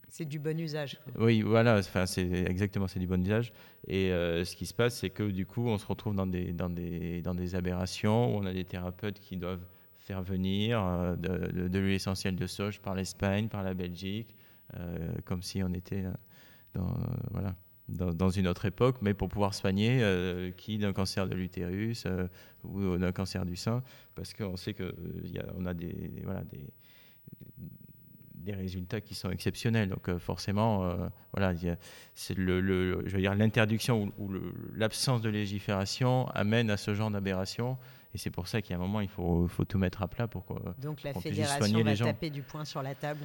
[0.08, 1.00] c'est du bon usage.
[1.18, 3.54] Oui, voilà, enfin, c'est exactement, c'est du bon usage.
[3.88, 6.70] Et ce qui se passe, c'est que du coup, on se retrouve dans des, dans
[6.70, 9.66] des, dans des aberrations où on a des thérapeutes qui doivent
[9.98, 14.36] faire venir de, de, l'huile essentielle de soja par l'Espagne, par la Belgique,
[15.26, 16.04] comme si on était
[16.74, 16.96] dans,
[17.32, 17.56] voilà.
[17.90, 20.02] Dans, une autre époque, mais pour pouvoir soigner
[20.58, 22.08] qui d'un cancer de l'utérus
[22.64, 23.84] ou d'un cancer du sein,
[24.16, 26.66] parce qu'on sait qu'on a, des, voilà, des,
[28.44, 29.90] des résultats qui sont exceptionnels.
[29.90, 31.54] Donc euh, forcément, euh, voilà,
[32.14, 34.32] c'est le, je veux dire l'interdiction ou,
[34.76, 37.78] l'absence de légifération amène à ce genre d'aberration.
[38.14, 40.46] Et c'est pour ça qu'à un moment, il faut, faut, tout mettre à plat pour
[40.46, 43.22] qu'on Donc la fédération va taper du poing sur la table.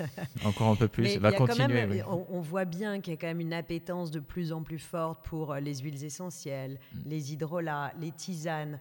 [0.44, 2.02] Encore un peu plus, va continuer.
[2.04, 5.24] on, voit bien qu'il y a quand même une appétence de plus en plus forte
[5.24, 6.98] pour euh, les huiles essentielles, mm.
[7.06, 8.78] les hydrolats, les tisanes.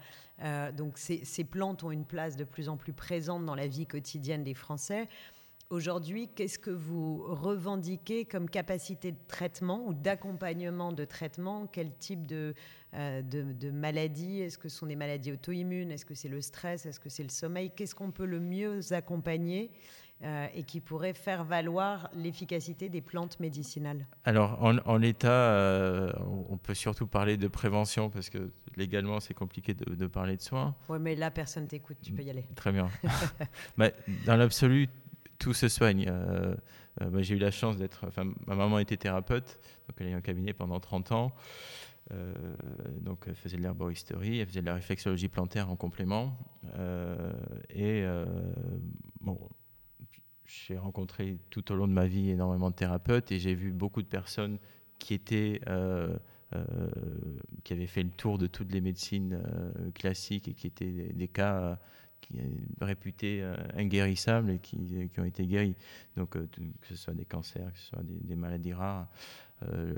[0.76, 3.86] donc ces, ces plantes ont une place de plus en plus présente dans la vie
[3.86, 5.08] quotidienne des Français.
[5.72, 11.66] Aujourd'hui, qu'est-ce que vous revendiquez comme capacité de traitement ou d'accompagnement de traitement?
[11.72, 12.54] Quel type de,
[12.94, 14.42] euh, de, maladies?
[14.42, 15.90] Est-ce que ce sont des maladies auto-immunes?
[15.90, 16.86] Est-ce que c'est le stress?
[16.86, 17.72] Est-ce que c'est le sommeil?
[17.74, 19.72] Qu'est-ce qu'on peut le mieux accompagner
[20.24, 26.12] euh, et qui pourrait faire valoir l'efficacité des plantes médicinales Alors, en, l'état, euh,
[26.50, 30.76] on peut surtout parler de prévention parce que légalement, c'est compliqué de, parler de soins.
[30.90, 32.46] Oui, mais là, personne t'écoute, tu peux y aller.
[32.56, 32.90] Très bien.
[33.78, 33.94] mais
[34.26, 34.90] dans l'absolu,
[35.42, 36.06] tout se soigne.
[36.08, 36.56] Euh,
[37.02, 38.06] euh, j'ai eu la chance d'être.
[38.46, 41.32] Ma maman était thérapeute, donc elle a eu un cabinet pendant 30 ans.
[42.12, 42.34] Euh,
[43.00, 46.38] donc elle faisait de l'herboristerie, elle faisait de la réflexologie plantaire en complément.
[47.70, 48.06] et
[49.20, 49.40] bon,
[50.68, 54.02] j'ai rencontré tout au long de ma vie énormément de thérapeutes et j'ai vu beaucoup
[54.02, 54.58] de personnes
[55.00, 55.62] qui étaient
[57.64, 59.42] qui avaient fait le tour de toutes les médecines
[59.96, 61.80] classiques et qui étaient des cas
[62.22, 65.76] qui est réputé euh, inguérissables et qui, ont été guéris.
[66.16, 66.48] Donc, euh,
[66.82, 69.08] que ce soit des cancers, que ce soit des, maladies rares.
[69.64, 69.94] Euh,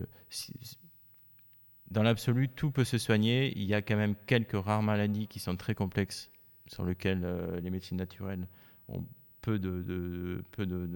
[1.92, 3.54] dans l'absolu, tout peut se soigner.
[3.56, 6.32] Il y a quand même quelques rares maladies qui sont très complexes,
[6.68, 7.28] sur lesquelles
[7.62, 8.48] les médecines naturelles
[8.88, 9.06] ont
[9.44, 10.88] peu de, peu de,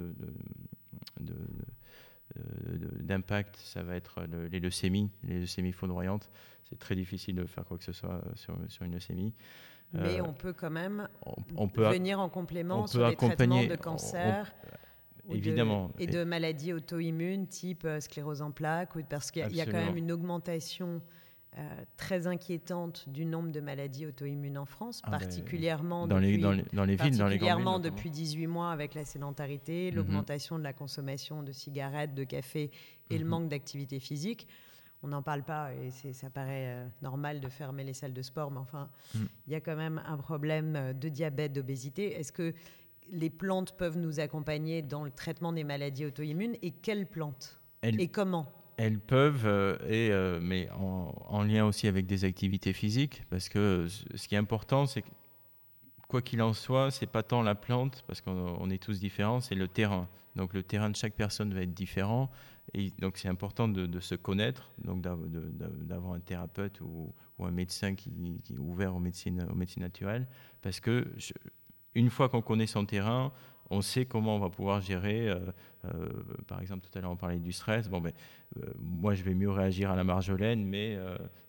[3.01, 6.31] d'impact, ça va être les leucémies, les leucémies foudroyantes.
[6.63, 9.33] C'est très difficile de faire quoi que ce soit sur, sur une leucémie.
[9.93, 11.07] Mais euh, on peut quand même
[11.55, 14.53] on, peut venir en complément sur les traitements de cancer.
[15.29, 15.91] évidemment.
[15.99, 19.97] et de maladies auto-immunes type euh, sclérose en plaques, parce qu'il y, a quand même
[19.97, 21.26] une augmentation euh,
[21.97, 26.51] très inquiétante du nombre de maladies auto-immunes en France, ah, particulièrement dans, depuis, les, dans,
[26.51, 29.97] les, villes, dans les particulièrement depuis 18 mois avec la sédentarité, mhm.
[29.97, 32.71] l'augmentation de la consommation de cigarettes, de café
[33.09, 33.29] et le mhm.
[33.29, 34.47] manque d'activité physique
[35.03, 38.51] on n'en parle pas et ça paraît euh, normal de fermer les salles de sport,
[38.51, 39.19] mais enfin, mm.
[39.47, 42.13] il y a quand même un problème euh, de diabète, d'obésité.
[42.13, 42.53] Est-ce que
[43.09, 48.07] les plantes peuvent nous accompagner dans le traitement des maladies auto-immunes et quelles plantes Et
[48.09, 48.51] comment?
[48.77, 49.77] Elles peuvent, euh,
[50.37, 54.85] et, mais en, lien aussi avec des activités physiques, parce que ce qui est important,
[54.85, 55.09] c'est que
[56.07, 59.55] quoi qu'il en soit, c'est pas tant la plante, parce qu'on est tous différents, c'est
[59.55, 60.07] le terrain.
[60.35, 62.29] Donc le terrain de chaque personne va être différent.
[62.73, 68.39] Et donc c'est important de, se connaître, donc d'avoir un thérapeute ou, un médecin qui,
[68.49, 70.27] est ouvert aux médecines, aux médecines naturelles,
[70.61, 71.07] parce que
[71.95, 73.31] une fois qu'on connaît son terrain,
[73.69, 75.29] on sait comment on va pouvoir gérer.
[75.29, 75.39] Euh,
[75.85, 76.09] euh,
[76.47, 77.87] par exemple, tout à l'heure, on parlait du stress.
[77.89, 78.13] Bon, ben,
[78.57, 80.97] euh, moi, je vais mieux réagir à la marjolaine, mais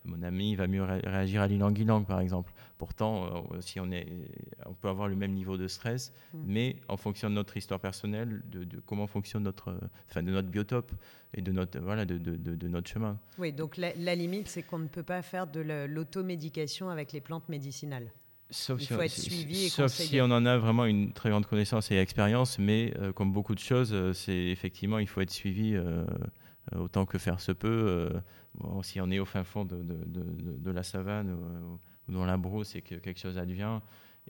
[0.04, 2.52] mon ami va mieux réagir à l'ilang-ilang, par exemple.
[2.76, 4.06] Pourtant, si on, est,
[4.66, 6.38] on peut avoir le même niveau de stress, mm.
[6.46, 9.76] mais en fonction de notre histoire personnelle, de, comment fonctionne notre,
[10.08, 10.92] enfin, de notre biotope
[11.34, 13.18] et de notre, voilà, de, de notre chemin.
[13.38, 17.20] Oui, donc la, la limite, c'est qu'on ne peut pas faire de l'automédication avec les
[17.20, 18.10] plantes médicinales.
[18.50, 19.08] Sauf, si, on,
[19.68, 23.30] sauf si on en a vraiment une très grande connaissance et expérience, mais euh, comme
[23.30, 26.06] beaucoup de choses, euh, c'est effectivement il faut être suivi euh,
[26.74, 28.10] autant que faire se peut.
[28.82, 32.74] si on est au fin fond de, de, de, la savane ou, dans la brousse
[32.74, 33.80] et que quelque chose advient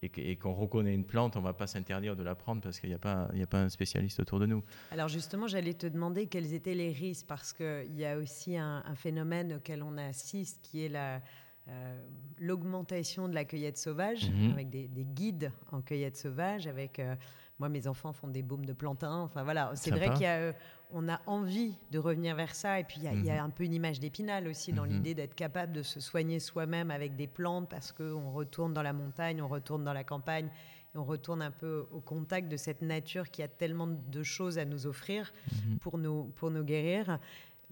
[0.03, 2.89] et qu'on reconnaît une plante, on ne va pas s'interdire de la prendre parce qu'il
[2.89, 4.63] n'y a, pas, a pas un spécialiste autour de nous.
[4.93, 8.83] Alors justement, j'allais te demander quels étaient les risques parce qu'il y a aussi un,
[8.85, 11.21] un phénomène auquel on assiste qui est la
[11.69, 12.01] euh,
[12.39, 14.53] l'augmentation de la cueillette sauvage, mhm.
[14.53, 16.99] avec des, guides en cueillette sauvage, avec...
[16.99, 17.15] Euh,
[17.59, 19.17] moi, mes enfants font des baumes de plantain.
[19.17, 22.79] Enfin voilà, c'est vrai qu'on a, euh, a envie de revenir vers ça.
[22.79, 23.47] Et puis il y, a mhm.
[23.47, 24.93] un peu une image d'épinal aussi dans mhm.
[24.93, 28.93] l'idée d'être capable de se soigner soi-même avec des plantes parce qu'on retourne dans la
[28.93, 30.49] montagne, on retourne dans la campagne,
[30.95, 34.59] et on retourne un peu au contact de cette nature qui a tellement de choses
[34.59, 35.33] à nous offrir
[35.81, 37.19] pour, nous, pour nous guérir.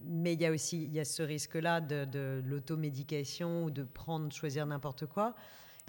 [0.03, 4.33] Mais il y a aussi il y a ce risque-là de, l'automédication ou de prendre,
[4.33, 5.35] choisir n'importe quoi.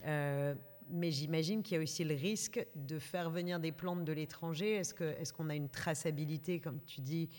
[0.05, 0.55] Euh,
[0.89, 4.75] mais j'imagine qu'il y a aussi le risque de faire venir des plantes de l'étranger.
[4.75, 7.29] Est-ce qu'on est a une traçabilité, comme tu dis?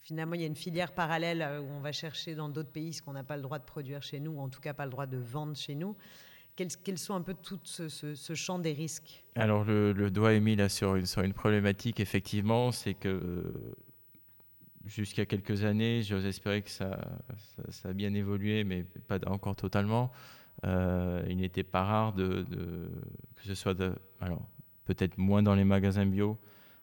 [0.00, 2.94] Finalement, il y a une filière parallèle euh, où on va chercher dans d'autres pays
[2.94, 4.84] ce qu'on n'a pas le droit de produire chez nous, ou en tout cas pas
[4.84, 5.96] le droit de vendre chez nous.
[6.56, 9.24] Quels, sont un peu tout ce, champ des risques?
[9.36, 13.52] Alors, le, doigt est mis là sur une, sur une problématique, effectivement, c'est que
[14.84, 16.98] jusqu'à quelques années, j'ose espérer que ça,
[17.70, 20.10] ça, a bien évolué, mais pas encore totalement.
[20.64, 22.44] il n'était pas rare de,
[23.36, 23.80] que ce soit
[24.20, 24.48] alors
[24.84, 26.38] peut-être moins dans les magasins bio,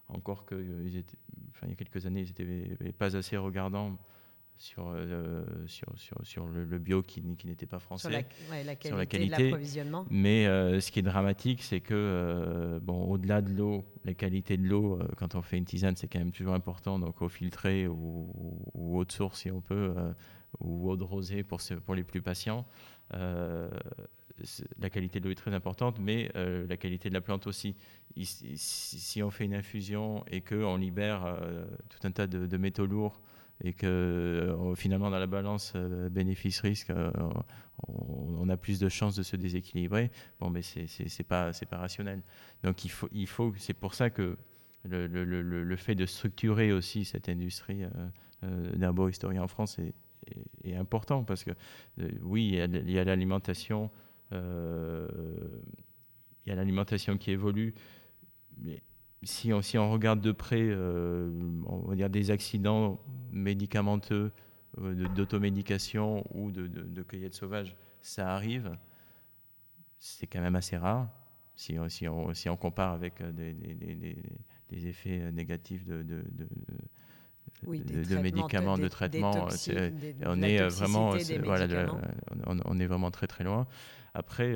[0.08, 0.56] encore que
[0.86, 3.98] il y a quelques années, ils n'étaient pas assez regardants
[4.58, 8.26] sur, euh, sur, sur, sur le, bio qui, qui n'était pas français,
[8.82, 10.06] sur la, qualité, de l'approvisionnement.
[10.10, 14.58] Mais euh, ce qui est dramatique, c'est que, euh, bon, au-delà de l'eau, la qualité
[14.58, 17.00] de l'eau, quand on fait une tisane, c'est quand même toujours important.
[17.00, 18.30] Donc, eau filtrée ou,
[18.74, 19.94] ou, eau de source, si on peut,
[20.60, 22.66] ou eau de rosée pour, pour les plus patients.
[23.12, 23.70] la
[24.90, 27.76] qualité de l'eau est très importante, mais la qualité de la plante aussi.
[28.24, 31.40] si on fait une infusion et qu'on libère
[31.90, 33.22] tout un tas de, de métaux lourds,
[33.64, 37.12] et que euh, finalement dans la balance euh, bénéfice-risque, euh,
[37.88, 40.12] on, a plus de chances de se déséquilibrer.
[40.40, 42.22] Bon, mais c'est pas pas rationnel.
[42.64, 44.38] Donc il faut il faut c'est pour ça que
[44.84, 47.82] le, le, le, fait de structurer aussi cette industrie
[48.44, 49.96] d'herboristerie en France est,
[50.64, 51.52] est, important parce que
[52.22, 53.90] oui il y a l'alimentation
[54.32, 54.38] il
[56.46, 57.74] y a l'alimentation qui évolue
[58.62, 58.84] mais
[59.26, 61.30] si on, si on regarde de près, euh,
[61.66, 63.00] on va dire des accidents
[63.32, 64.32] médicamenteux,
[64.80, 68.78] euh, d'automédication ou de, de, cueillette sauvage, ça arrive.
[70.00, 71.10] C'est quand même assez rare
[71.56, 74.16] si on, si on, si on compare avec euh, des, des,
[74.70, 76.24] des, effets négatifs de, de,
[77.64, 79.48] de médicaments, de traitements.
[80.26, 81.88] on est vraiment, voilà,
[82.46, 83.66] on, est vraiment très très loin.
[84.14, 84.56] Après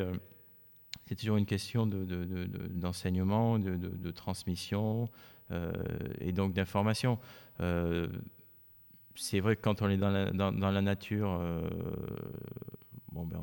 [1.10, 5.10] c'est toujours une question d'enseignement, de, transmission
[5.50, 5.74] euh,
[6.22, 7.18] et donc d'information.
[7.62, 8.08] Euh,
[9.16, 11.68] c'est vrai que quand on est dans la, nature, euh,
[13.12, 13.42] bon, ben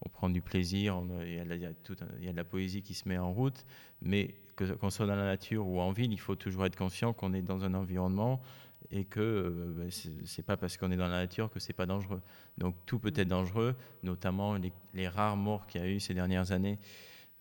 [0.00, 3.66] on, prend du plaisir, il, y a, de la poésie qui se met en route,
[4.00, 7.34] mais qu'on soit dans la nature ou en ville, il faut toujours être conscient qu'on
[7.34, 8.40] est dans un environnement
[8.90, 11.72] et que euh, ben, ce c'est pas parce qu'on est dans la nature que c'est
[11.72, 12.20] pas dangereux.
[12.58, 14.56] Donc tout peut être dangereux, notamment
[14.94, 16.78] les, rares morts qu'il y a eu ces dernières années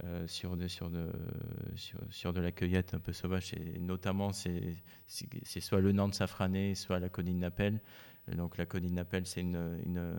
[0.04, 1.10] euh, sur, de, sur, de,
[2.10, 7.00] sur, de la cueillette un peu sauvage, et notamment c'est soit le Nantes safrané, soit
[7.00, 7.80] la conine d'appel.
[8.36, 10.16] Donc la conine d'appel, c'est une, une,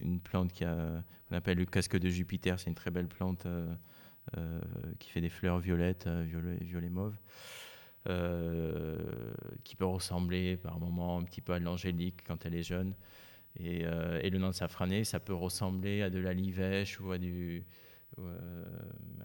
[0.00, 3.46] une, plante qu'on appelle le casque de Jupiter, c'est une très belle plante
[4.36, 4.60] euh,
[4.98, 7.14] qui fait des fleurs violettes, violet, violet mauve.
[8.06, 8.98] Euh,
[9.64, 12.94] qui peut ressembler par moments un petit peu à l'angélique quand elle est jeune.
[13.58, 17.18] Et, euh, le nom de safrané, ça peut ressembler à de la livèche ou à
[17.18, 17.64] du,
[18.18, 18.64] euh,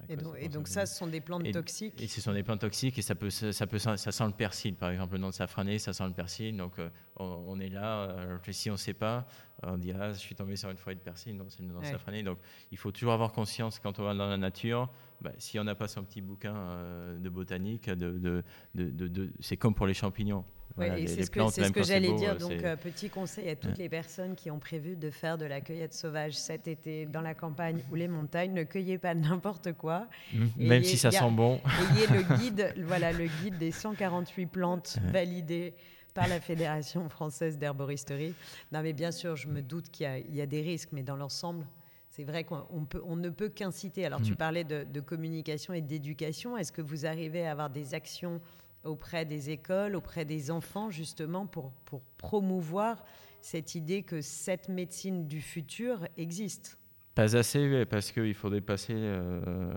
[0.10, 3.04] et, donc, ça, ce sont des plantes toxiques Et ce sont des plantes toxiques et
[3.04, 4.74] ça, peut, ça, peut, ça sent le persil.
[4.74, 6.58] Par exemple, le nom de safrané, ça sent le persil.
[6.58, 6.74] Donc
[7.18, 9.28] on, est là, si on ne sait pas,
[9.62, 11.38] on dit Ah, je suis tombé sur une feuille de persil.
[11.38, 12.24] Non, c'est le nom de safrané.
[12.24, 12.40] Donc
[12.72, 14.90] il faut toujours avoir conscience quand on va dans la nature
[15.22, 19.76] bah, si on n'a pas son petit bouquin euh, de botanique, de, de, c'est comme
[19.76, 20.46] pour les champignons.
[20.78, 22.38] C'est ce que, j'allais dire.
[22.38, 25.62] Donc, euh, petit conseil à toutes les personnes qui ont prévu de faire de la
[25.62, 30.08] cueillette sauvage cet été dans la campagne ou les montagnes, ne cueillez pas n'importe quoi.
[30.34, 31.60] Mmh, même si ça sent bon.
[31.96, 35.74] Ayez le guide, voilà, le guide des 148 plantes validées
[36.14, 38.34] par la Fédération française d'herboristerie.
[38.72, 41.16] Non, mais bien sûr, je me doute qu'il y, y, a des risques, mais dans
[41.16, 41.66] l'ensemble,
[42.10, 42.66] c'est vrai qu'on
[43.06, 44.06] on ne peut qu'inciter.
[44.06, 44.36] Alors, tu mm.
[44.36, 46.58] parlais de, communication et d'éducation.
[46.58, 48.42] Est-ce que vous arrivez à avoir des actions
[48.84, 53.04] auprès des écoles, auprès des enfants, justement, pour, pour promouvoir
[53.42, 56.80] cette idée que cette médecine du futur existe
[57.20, 58.94] pas assez, parce qu'il faudrait passer.
[58.96, 59.74] Euh,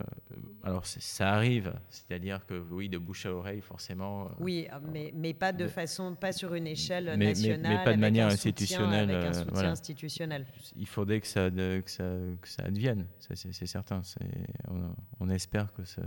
[0.62, 4.26] alors, ça arrive, c'est-à-dire que oui, de bouche à oreille, forcément.
[4.26, 7.78] Euh, oui, mais, mais pas de façon, pas sur une échelle nationale.
[7.78, 9.10] Mais, pas de manière institutionnelle.
[9.10, 10.46] avec un soutien euh, institutionnel.
[10.76, 12.04] Il faudrait que ça, que ça,
[12.40, 14.02] que ça advienne, c'est certain.
[14.68, 16.02] On, on, espère que ça.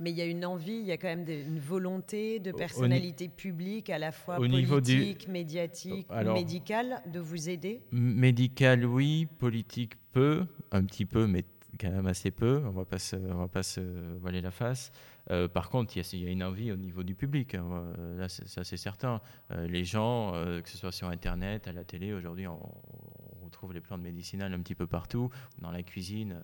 [0.00, 3.28] Mais il y a une envie, il y a quand même une volonté de personnalité
[3.28, 9.26] publique, à la fois politique, médiatique, médicale, de vous aider Médical, oui.
[9.38, 10.46] Politique, peu.
[10.70, 11.44] Un petit peu, mais
[11.80, 12.62] quand même assez peu.
[12.64, 13.80] On ne va pas se, on va pas se
[14.20, 14.92] voiler la face.
[15.30, 17.54] Euh, par contre, il y, a une envie au niveau du public.
[17.54, 17.92] Hein.
[18.16, 19.20] Là, ça, c'est certain.
[19.50, 23.44] Euh, les gens, euh, que ce soit sur Internet, à la télé, aujourd'hui, on, on,
[23.44, 25.30] retrouve les plantes médicinales un petit peu partout.
[25.60, 26.40] Dans la cuisine,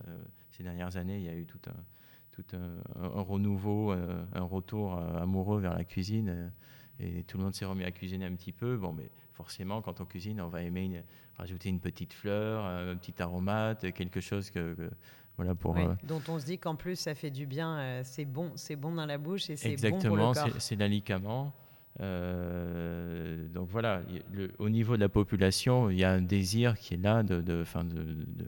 [0.51, 1.75] ces dernières années, il y a eu tout un
[2.35, 6.29] tout un, renouveau, euh, un, retour euh, amoureux vers la cuisine.
[6.29, 6.49] Euh,
[7.01, 8.77] et tout le monde s'est remis à cuisiner un petit peu.
[8.77, 11.03] Bon, mais forcément, quand on cuisine, on va aimer
[11.37, 14.77] rajouter une petite fleur, un petit aromate, quelque chose que,
[15.37, 15.77] voilà pour.
[16.05, 19.07] dont on se dit qu'en plus ça fait du bien, c'est bon, c'est bon dans
[19.07, 20.61] la bouche et c'est bon pour le corps.
[20.61, 21.53] c'est l'alicament.
[21.99, 24.03] donc voilà,
[24.61, 27.65] au niveau de la population, il y a un désir qui est là de, de,
[27.65, 28.47] de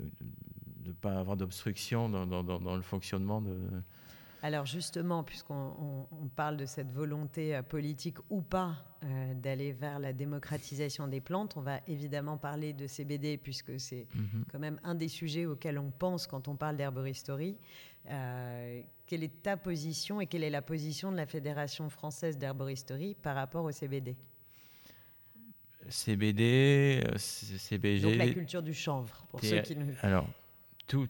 [0.89, 3.57] ne pas avoir d'obstruction dans, dans, dans, le fonctionnement de,
[4.43, 8.77] Alors justement, puisqu'on parle de cette volonté politique ou pas
[9.35, 14.45] d'aller vers la démocratisation des plantes, on va évidemment parler de CBD puisque c'est mhm.
[14.51, 17.57] quand même un des sujets auxquels on pense quand on parle d'herboristerie.
[18.05, 23.35] quelle est ta position et quelle est la position de la Fédération française d'herboristerie par
[23.35, 24.17] rapport au CBD
[25.89, 28.01] CBD, CBG.
[28.03, 29.93] Donc la culture du chanvre, pour ceux qui ne.
[30.03, 30.29] Alors,
[30.87, 31.09] tout,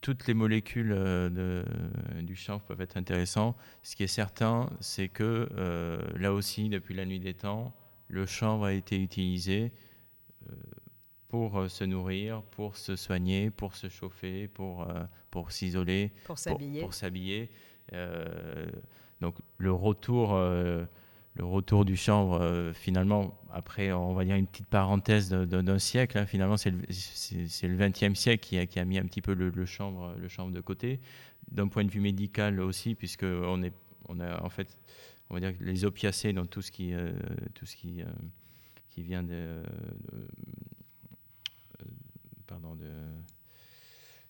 [0.00, 3.56] toutes les molécules euh, de, du chanvre peuvent être intéressantes.
[3.82, 7.74] Ce qui est certain, c'est que euh, là aussi, depuis la nuit des temps,
[8.08, 9.72] le chanvre a été utilisé
[10.48, 10.54] euh,
[11.28, 14.88] pour se nourrir, pour se soigner, pour se chauffer, pour,
[15.30, 16.80] pour s'isoler, pour s'habiller.
[16.80, 17.50] Pour, s'habiller.
[19.20, 20.30] donc le retour
[21.38, 26.18] le retour du chanvre, euh, finalement, après, on va dire une petite parenthèse d'un siècle,
[26.18, 29.64] hein, finalement, c'est le XXe siècle qui a, qui a, mis un petit peu le,
[29.64, 31.00] chanvre, le chanvre de côté.
[31.52, 33.72] D'un point de vue médical aussi, puisque on, est,
[34.08, 34.76] on a en fait,
[35.30, 37.12] on va dire les opiacés, donc tout ce qui, euh,
[37.54, 38.06] tout ce qui, euh,
[38.90, 39.62] qui vient de,
[42.48, 42.90] pardon, de,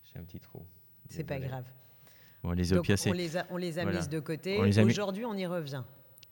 [0.05, 0.63] j'ai un petit trou.
[1.09, 1.65] C'est pas grave.
[2.43, 3.11] Bon, les opiacés.
[3.11, 4.59] on les a, on les a mises de côté.
[4.59, 5.83] Aujourd'hui, on y revient.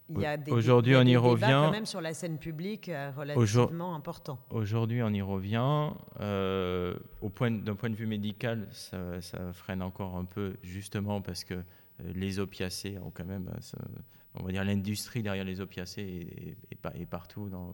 [0.09, 1.63] Il y a des, Aujourd'hui, on y revient.
[1.65, 4.39] quand même sur la scène publique euh, relativement important.
[4.51, 5.91] Aujourd'hui, on y revient.
[6.21, 9.19] Euh, au point, d'un point de vue médical, ça,
[9.53, 11.63] freine encore un peu, justement parce que euh,
[12.15, 13.51] les opiacés ont quand même,
[14.35, 17.73] on va dire, l'industrie derrière les opiacés est, partout dans,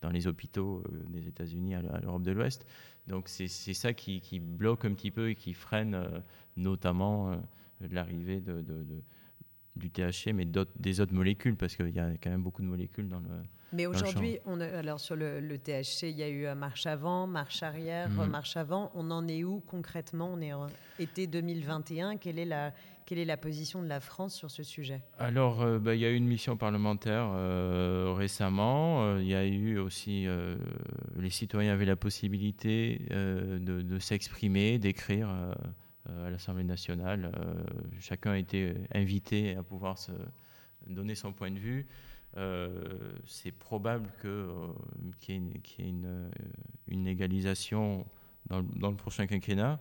[0.00, 2.66] dans, les hôpitaux des États-Unis à l'Europe de l'Ouest.
[3.06, 6.22] Donc c'est, ça qui, qui, bloque un petit peu et qui freine
[6.56, 7.40] notamment
[7.80, 8.64] l'arrivée de
[9.78, 13.08] du THC, mais des autres molécules, parce qu'il y a quand même beaucoup de molécules
[13.08, 13.28] dans le.
[13.72, 18.08] Mais aujourd'hui, on alors sur le, THC, il y a eu marche avant, marche arrière,
[18.08, 18.30] mhm.
[18.30, 18.90] marche avant.
[18.94, 20.30] On en est où concrètement?
[20.32, 22.16] On est en été 2021.
[22.16, 22.72] Quelle est la
[23.08, 25.00] quelle est la position de la France sur ce sujet?
[25.18, 29.02] Alors, euh, bah, il y a eu une mission parlementaire euh, récemment.
[29.02, 30.26] Euh, il y a eu aussi,
[31.16, 35.54] les citoyens avaient la possibilité de, de s'exprimer, d'écrire euh,
[36.08, 37.32] à l'Assemblée nationale.
[37.36, 37.54] Euh,
[38.00, 39.98] chacun a été invité à pouvoir
[40.86, 41.86] donner son point de vue.
[42.36, 42.68] Euh,
[43.24, 46.30] c'est probable qu'il y ait, une,
[46.88, 48.06] une, égalisation
[48.48, 49.80] dans, le prochain quinquennat.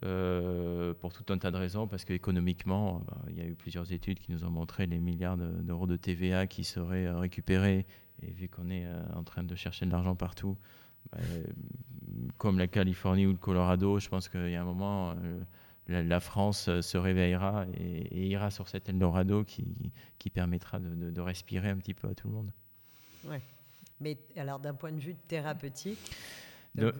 [0.00, 4.18] pour tout un tas de raisons, parce qu'économiquement, bah, il y a eu plusieurs études
[4.18, 7.86] qui nous ont montré les milliards d'euros de TVA qui seraient récupérés,
[8.22, 10.76] et vu qu'on est en train de chercher de l'argent partout, euh,
[12.38, 15.40] comme la Californie ou le Colorado, je pense qu'il y a un moment, euh,
[15.88, 21.68] la, France euh, se réveillera et, ira sur cet Eldorado qui, qui permettra de, respirer
[21.68, 22.50] un petit peu à tout le monde.
[23.24, 23.40] Ouais.
[24.00, 25.98] Mais alors, d'un point de vue thérapeutique,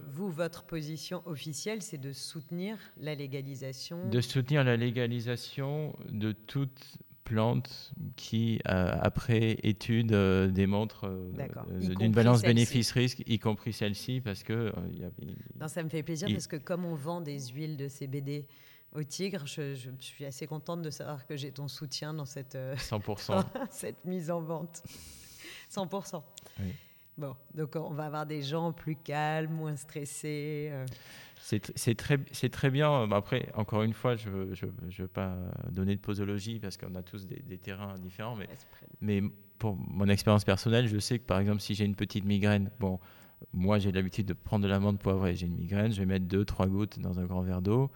[0.09, 6.97] vous, votre position officielle, c'est de soutenir la légalisation De soutenir la légalisation de toute
[7.27, 14.43] plante qui, euh, après étude, euh, démontre euh, d'une balance bénéfice-risque, y compris celle-ci, parce
[14.43, 14.73] que...
[15.59, 18.47] non, ça me fait plaisir, parce que comme on vend des huiles de CBD
[18.93, 23.43] au Tigre, je, suis assez contente de savoir que j'ai ton soutien dans cette, 100%.
[23.71, 24.81] cette mise en vente.
[25.69, 26.23] 100%.
[26.61, 26.73] Oui.
[27.17, 30.71] Bon, donc on va avoir des gens plus calmes, moins stressés.
[31.47, 33.09] C'est très, très bien.
[33.11, 35.37] Après, encore une fois, je ne veux, je, veux pas
[35.71, 38.35] donner de posologie parce qu'on a tous des, terrains différents.
[38.35, 38.49] Mais,
[38.99, 39.23] mais
[39.57, 42.99] pour mon expérience personnelle, je sais que par exemple, si j'ai une petite migraine, bon,
[43.53, 45.35] moi j'ai l'habitude de prendre de l'amande poivrée.
[45.35, 47.91] J'ai une migraine, je vais mettre deux, trois gouttes dans un grand verre d'eau,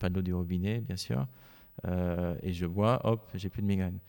[0.00, 1.28] pas de l'eau du robinet, bien sûr,
[1.86, 4.00] euh, et je bois, hop, j'ai plus de migraine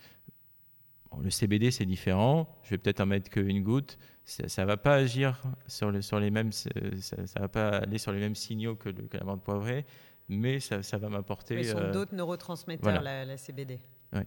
[1.21, 2.47] le CBD, c'est différent.
[2.63, 3.97] Je vais peut-être en mettre qu'une goutte.
[4.25, 7.97] Ça ne va pas agir sur, le, sur les mêmes, ça, ça, va pas aller
[7.97, 9.85] sur les mêmes signaux que, le, que la menthe poivrée,
[10.27, 11.63] mais ça, ça va m'apporter.
[11.63, 13.79] Ce sont euh, d'autres neurotransmetteurs, la, CBD.
[14.11, 14.21] Oui.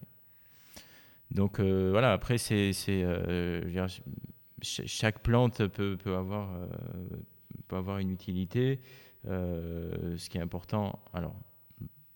[1.31, 3.89] Donc euh, voilà, après, c'est, euh,
[4.63, 6.49] chaque plante peut, peut avoir,
[7.69, 8.81] peut avoir une utilité.
[9.25, 11.37] ce qui est important, alors,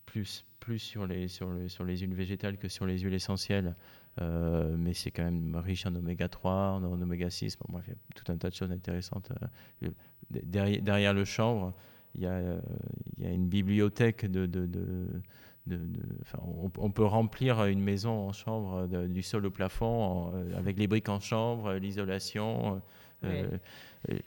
[0.06, 3.76] plus, plus sur, les, sur, sur les huiles végétales que sur les huiles essentielles.
[4.20, 7.58] Euh, mais c'est quand même riche en oméga 3, en, oméga 6.
[7.58, 9.32] Bon, bref, il y a tout un tas de choses intéressantes.
[9.82, 9.88] Euh,
[10.30, 11.74] derrière, derrière, le chanvre,
[12.14, 12.40] il y, a,
[13.18, 14.46] il y a une bibliothèque de.
[14.46, 15.08] de, de,
[15.66, 15.78] de
[16.38, 21.08] on, on, peut remplir une maison en chanvre du sol au plafond avec les briques
[21.08, 22.82] en chanvre, l'isolation.
[23.24, 23.46] Euh,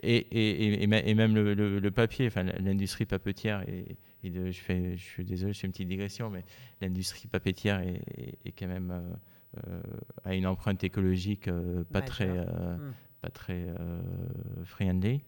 [0.01, 5.23] et, et, et, même le, le, papier, enfin, l'industrie papetière, et, je, fais, je suis
[5.23, 6.43] désolé, je fais une petite digression, mais
[6.81, 8.01] l'industrie papetière est,
[8.43, 9.13] est, quand même euh,
[10.23, 12.93] a une empreinte écologique euh, pas, très, euh, hmm.
[13.21, 13.65] pas très
[14.65, 15.21] friendly.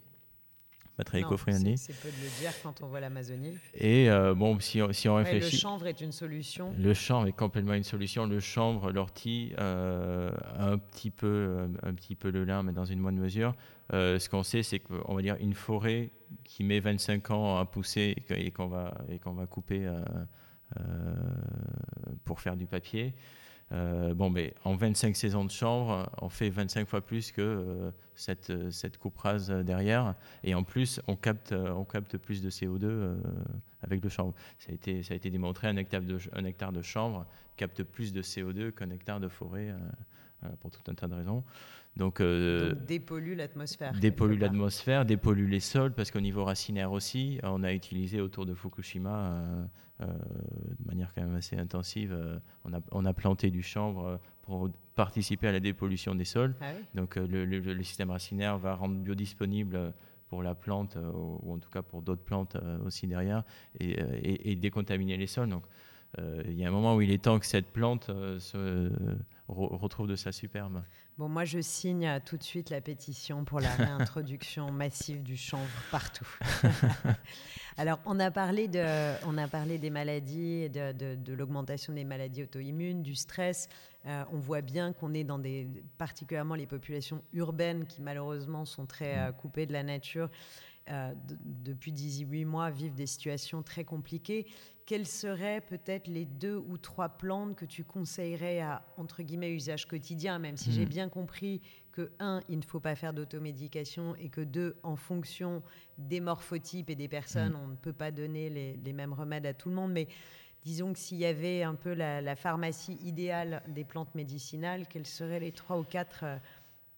[0.98, 1.78] pas très éco-friendly.
[1.78, 3.58] C'est peu de le dire quand on voit l'Amazonie.
[3.74, 5.56] Et euh, bon, si on, si on réfléchit.
[5.56, 6.74] le chanvre est une solution.
[6.78, 8.26] Le chanvre est complètement une solution.
[8.26, 13.00] Le chanvre, l'ortie, euh, un, petit peu, un petit peu le lin, mais dans une
[13.00, 13.56] moindre mesure.
[13.94, 16.12] Euh, ce qu'on sait, c'est qu'on va dire une forêt
[16.44, 19.90] qui met 25 ans à pousser et qu'on va, et qu'on va couper
[22.26, 23.16] pour faire du papier.
[23.72, 27.92] Euh, bon, mais en 25 saisons de chanvre, on fait 25 fois plus que euh,
[28.16, 30.16] cette, cette coupe rase derrière.
[30.44, 33.16] Et en plus, on capte, on capte plus de CO2 euh,
[33.82, 34.34] avec le chanvre.
[34.58, 37.84] Ça a, été, ça a été démontré, un hectare de, un hectare de chanvre capte
[37.84, 39.74] plus de CO2 qu'un hectare de forêt,
[40.60, 41.44] pour tout un tas de raisons.
[42.00, 43.94] Donc, euh, dépollue l'atmosphère.
[43.94, 48.54] Dépollue l'atmosphère, dépollue les sols, parce qu'au niveau racinaire aussi, on a utilisé autour de
[48.54, 49.66] Fukushima, euh,
[50.02, 52.18] euh, de manière quand même assez intensive,
[52.64, 56.56] on, a, on, a, planté du chanvre pour participer à la dépollution des sols.
[56.62, 59.94] Ah Donc le, système racinaire va rendre biodisponible
[60.30, 60.98] pour la plante,
[61.42, 63.44] ou en tout cas pour d'autres plantes aussi derrière,
[63.80, 65.50] et, et, décontaminer les sols.
[65.50, 65.64] Donc
[66.18, 68.08] il y a un moment où il est temps que cette plante
[68.40, 68.92] se
[69.48, 70.82] retrouve de sa superbe.
[71.18, 75.68] Bon, moi, je signe tout de suite la pétition pour la réintroduction massive du chanvre
[75.92, 76.28] partout.
[77.78, 78.86] Alors, on a parlé, de,
[79.28, 83.68] on a parlé des maladies, de, de, l'augmentation des maladies auto-immunes, du stress.
[84.06, 88.86] Euh, on voit bien qu'on est dans des, particulièrement les populations urbaines qui malheureusement sont
[88.86, 90.30] très euh, coupées de la nature.
[90.90, 91.14] Euh,
[91.64, 94.48] depuis 18 mois, vivent des situations très compliquées
[94.90, 99.86] quelles seraient peut-être les deux ou trois plantes que tu conseillerais à, entre guillemets, usage
[99.86, 100.90] quotidien, même si j'ai hmm.
[100.90, 101.62] bien compris
[101.92, 105.62] que, un, il ne faut pas faire d'automédication et que, deux, en fonction
[106.00, 107.66] des morphotypes et des personnes, hmm.
[107.66, 110.08] on ne peut pas donner les, mêmes remèdes à tout le monde, mais
[110.64, 115.06] disons que s'il y avait un peu la, la, pharmacie idéale des plantes médicinales, quelles
[115.06, 116.38] seraient les trois ou quatre euh,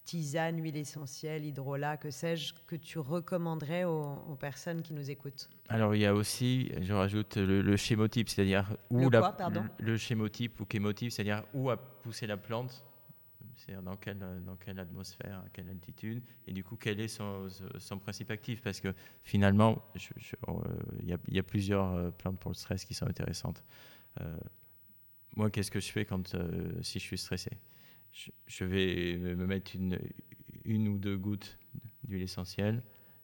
[0.03, 5.95] tisane, huile essentielle, hydrolat, que sais-je, que tu recommanderais aux, personnes qui nous écoutent Alors
[5.95, 9.37] il y a aussi, je rajoute le, schémotype, c'est-à-dire où le, la,
[9.79, 12.83] le schémotype ou chémotype, c'est-à-dire où a poussé la plante,
[13.55, 17.47] c'est-à-dire dans quelle, dans quelle atmosphère, à quelle altitude, et du coup quel est son,
[17.77, 18.93] son principe actif, parce que
[19.23, 19.83] finalement,
[20.47, 20.51] euh,
[21.01, 23.63] il y, a plusieurs euh, plantes pour le stress qui sont intéressantes.
[24.19, 24.37] Euh,
[25.35, 26.35] moi, qu'est-ce que je fais quand
[26.81, 27.51] si je suis stressé?
[28.11, 29.99] Je, vais me mettre une,
[30.65, 31.57] une ou deux gouttes
[32.03, 32.83] d'huile essentielle.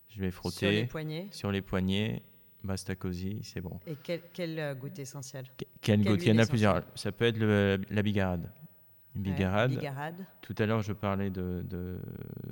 [0.09, 0.57] Je vais frotter.
[0.57, 2.23] Sur les poignets Sur les poignets.
[2.63, 3.79] Basta cosy, c'est bon.
[3.85, 5.45] Et quelle, euh, goutte essentielle?
[5.79, 6.23] Quelle, goutte?
[6.23, 6.83] Il y en a plusieurs.
[6.95, 8.51] Ça peut être la bigarade.
[9.15, 10.25] Une bigarade.
[10.41, 11.99] Tout à l'heure, je parlais de, de,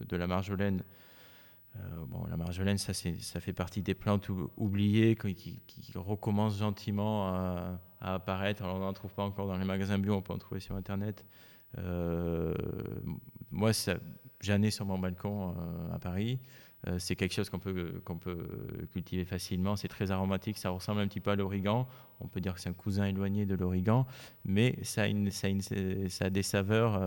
[0.07, 0.83] de la marjolaine.
[1.75, 7.27] Euh, bon, la marjolaine, ça, ça fait partie des plantes oubliées qui, qui, recommencent gentiment
[7.27, 8.63] à, à apparaître.
[8.63, 10.75] Alors, on n'en trouve pas encore dans les magasins bio, on peut en trouver sur
[10.75, 11.25] Internet.
[11.77, 12.53] Euh,
[13.51, 13.71] moi,
[14.41, 16.39] j'en ai sur mon balcon euh, à Paris.
[16.87, 18.47] Euh, c'est quelque chose qu'on peut, qu'on peut
[18.91, 19.75] cultiver facilement.
[19.75, 21.87] C'est très aromatique, ça ressemble un petit peu à l'origan.
[22.21, 24.05] On peut dire que c'est un cousin éloigné de l'origan,
[24.45, 25.49] mais ça a, une, ça,
[26.07, 27.01] ça a des saveurs.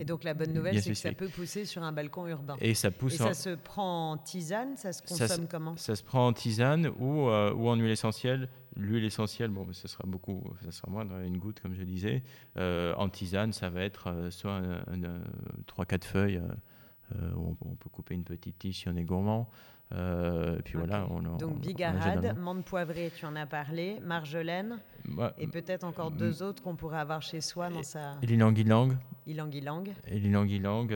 [0.00, 2.56] et donc la bonne nouvelle, c'est que ça peut pousser sur un balcon urbain.
[2.60, 3.14] Et ça pousse.
[3.14, 5.76] Et ça se prend en tisane, ça se consomme comment?
[5.76, 8.48] Ça se prend en tisane ou, ou en huile essentielle.
[8.78, 12.22] L'huile essentielle, bon, ce sera beaucoup, ça sera moins, une goutte, comme je disais.
[12.56, 14.60] Euh, en tisane, ça va être euh, soit
[15.66, 16.40] 3-4 feuilles,
[17.16, 19.48] euh, on, peut couper une petite tige si on est gourmand.
[19.90, 24.78] puis voilà, on, Donc bigarade, menthe poivrée, tu en as parlé, marjolaine,
[25.38, 28.16] et peut-être encore deux autres qu'on pourrait avoir chez soi dans sa.
[28.22, 28.96] L'ilang-ilang.
[29.26, 29.84] Ilang-ilang.
[30.06, 30.88] Et l'ilang-ilang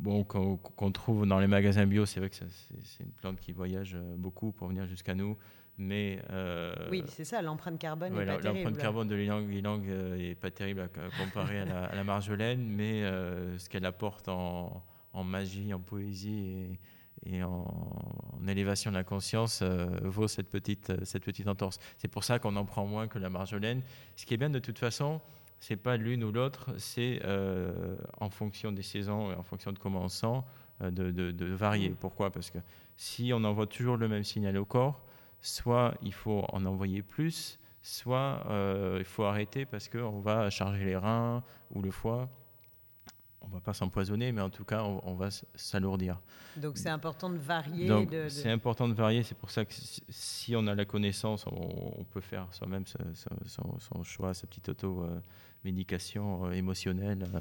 [0.00, 3.94] bon, qu'on trouve dans les magasins bio, c'est vrai que c'est une plante qui voyage
[3.94, 5.36] euh, beaucoup pour venir jusqu'à nous.
[5.82, 8.44] Mais euh, oui, c'est ça, l'empreinte carbone terrible.
[8.44, 13.02] L'empreinte carbone de l'ilang n'est euh, pas terrible comparée à, la, marjolaine, mais
[13.56, 14.82] ce qu'elle apporte en,
[15.24, 16.78] magie, en poésie
[17.24, 17.66] et, en,
[18.46, 19.62] élévation de la conscience
[20.02, 21.78] vaut cette petite, cette petite entorse.
[21.98, 23.80] C'est pour ça qu'on en prend moins que la marjolaine.
[24.16, 25.20] Ce qui est bien de toute façon,
[25.60, 29.78] c'est pas l'une ou l'autre, c'est euh, en fonction des saisons et en fonction de
[29.78, 30.40] comment on sent,
[30.82, 31.90] euh, de, varier.
[31.90, 32.30] Pourquoi?
[32.30, 32.58] Parce que
[32.96, 35.02] si on envoie toujours le même signal au corps,
[35.40, 40.84] soit il faut en envoyer plus, soit euh, il faut arrêter parce qu'on va charger
[40.84, 41.42] les reins
[41.74, 42.28] ou le foie
[43.42, 46.20] on va pas s'empoisonner, mais en tout cas, on, va s'alourdir.
[46.56, 47.88] Donc c'est important de varier.
[48.28, 49.22] c'est important de varier.
[49.22, 49.72] C'est pour ça que
[50.08, 55.20] si on a la connaissance, on, peut faire soi-même son, choix, sa petite auto-médication euh,
[55.64, 57.40] émotionnelle, euh,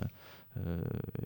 [0.58, 0.82] euh,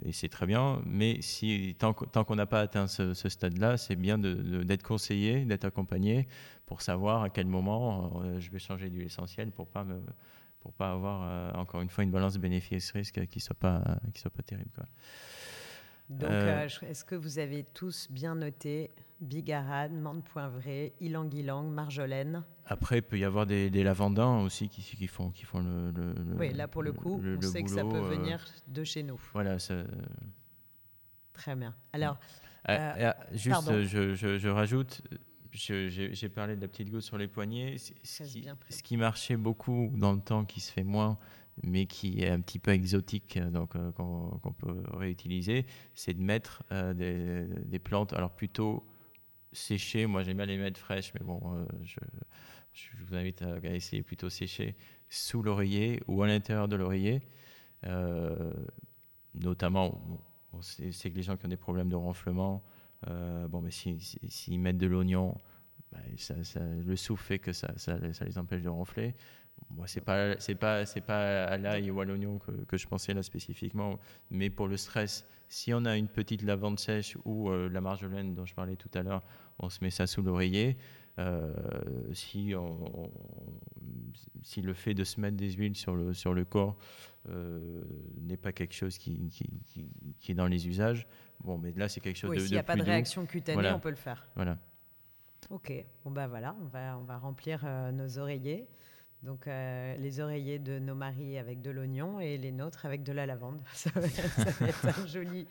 [0.05, 0.81] et c'est très bien.
[0.85, 6.27] Mais si tant, qu'on n'a pas atteint ce, stade-là, c'est bien d'être conseillé, d'être accompagné
[6.65, 9.85] pour savoir à quel moment je vais changer d'huile essentielle pour pas
[10.63, 13.83] pour pas avoir euh, encore une fois une balance bénéfice-risque qui soit pas
[14.13, 14.71] qui soit pas terrible.
[16.19, 16.31] Donc,
[16.83, 18.89] est-ce que vous avez tous bien noté
[19.19, 22.43] bigarade, menthe poivrée, ylang-ylang, marjolaine?
[22.65, 26.53] Après, il peut y avoir des, lavandins aussi qui, qui, font, qui font le, Oui,
[26.53, 29.19] là pour le coup, on sait que ça peut venir de chez nous.
[29.33, 29.59] Voilà.
[29.59, 29.83] Ça...
[31.33, 31.73] Très bien.
[31.91, 32.19] Alors.
[33.33, 35.01] juste, je, je, je, rajoute,
[35.51, 37.77] j'ai parlé de la petite goutte sur les poignets.
[37.77, 37.91] Ce
[38.23, 41.17] qui, ce qui, marchait beaucoup dans le temps, qui se fait moins,
[41.61, 46.63] mais qui est un petit peu exotique, donc euh, qu'on peut réutiliser, c'est de mettre
[46.71, 48.83] euh, des, plantes, alors plutôt
[49.51, 50.07] séchées.
[50.07, 51.99] Moi, j'aime bien les mettre fraîches, mais bon, euh, je,
[53.05, 54.75] vous invite à, essayer plutôt séchées
[55.09, 57.21] sous l'oreiller ou à l'intérieur de l'oreiller.
[59.35, 60.01] notamment,
[60.61, 62.63] c'est que les gens qui ont des problèmes de ronflement,
[63.09, 65.35] euh, bon, mais s'ils si, mettent de l'oignon,
[65.91, 65.99] bah,
[66.85, 69.15] le souffle fait que ça, ça, les empêche de ronfler.
[69.71, 72.87] Moi, c'est pas c'est pas c'est pas à l'ail ou à l'oignon que, que, je
[72.87, 73.99] pensais là spécifiquement,
[74.29, 78.33] mais pour le stress, si on a une petite lavande sèche ou euh, la marjolaine
[78.35, 79.23] dont je parlais tout à l'heure,
[79.59, 80.77] on se met ça sous l'oreiller.
[81.19, 81.53] Euh,
[82.11, 83.11] si, on,
[84.41, 86.75] si le fait de se mettre des huiles sur le, sur le corps
[88.19, 89.47] n'est pas quelque chose qui, qui,
[90.19, 91.07] qui, est dans les usages,
[91.43, 92.41] Bon, mais là, c'est quelque chose oui, de.
[92.41, 94.27] S'il n'y a pas de réaction cutanée, on peut le faire.
[94.35, 94.57] Voilà.
[95.49, 95.73] Ok.
[96.03, 98.67] Bon, ben voilà, on va, on va remplir euh, nos oreillers.
[99.23, 103.13] Donc, euh, les oreillers de nos maris avec de l'oignon et les nôtres avec de
[103.13, 103.61] la lavande.
[103.73, 105.47] Ça va, être, un joli,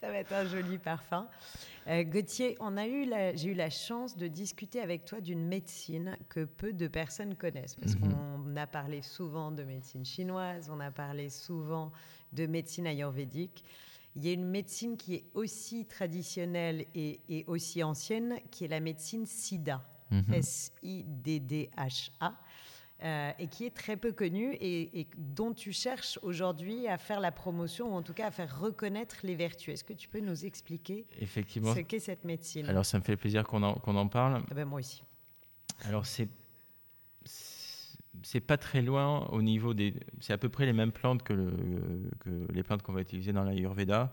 [0.00, 1.26] ça va être un joli parfum.
[1.88, 6.16] Euh, Gauthier, on a eu j'ai eu la chance de discuter avec toi d'une médecine
[6.28, 7.74] que peu de personnes connaissent.
[7.74, 8.12] Parce mhm.
[8.12, 11.90] qu'on a parlé souvent de médecine chinoise, on a parlé souvent
[12.32, 13.64] de médecine ayurvédique
[14.18, 18.80] il y a une médecine qui est aussi traditionnelle et, aussi ancienne, qui est la
[18.80, 20.34] médecine SIDA, mhm.
[20.34, 22.34] S-I-D-D-H-A,
[23.02, 27.30] euh, et qui est très peu connue et, dont tu cherches aujourd'hui à faire la
[27.30, 29.74] promotion, ou en tout cas à faire reconnaître les vertus.
[29.74, 31.74] Est-ce que tu peux nous expliquer Effectivement.
[31.74, 32.66] ce qu'est cette médecine?
[32.66, 34.42] Alors ça me fait plaisir qu'on en, en, parle.
[34.50, 35.02] Eh ben, moi aussi.
[35.84, 36.28] Alors c'est
[38.24, 39.94] c'est pas très loin au niveau des.
[40.18, 41.52] C'est à peu près les mêmes plantes que, le,
[42.18, 44.12] que les plantes qu'on va utiliser dans l'Ayurveda.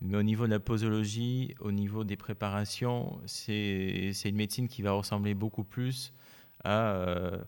[0.00, 4.92] Mais au niveau de la posologie, au niveau des préparations, c'est une médecine qui va
[4.92, 6.12] ressembler beaucoup plus
[6.64, 7.38] à, euh,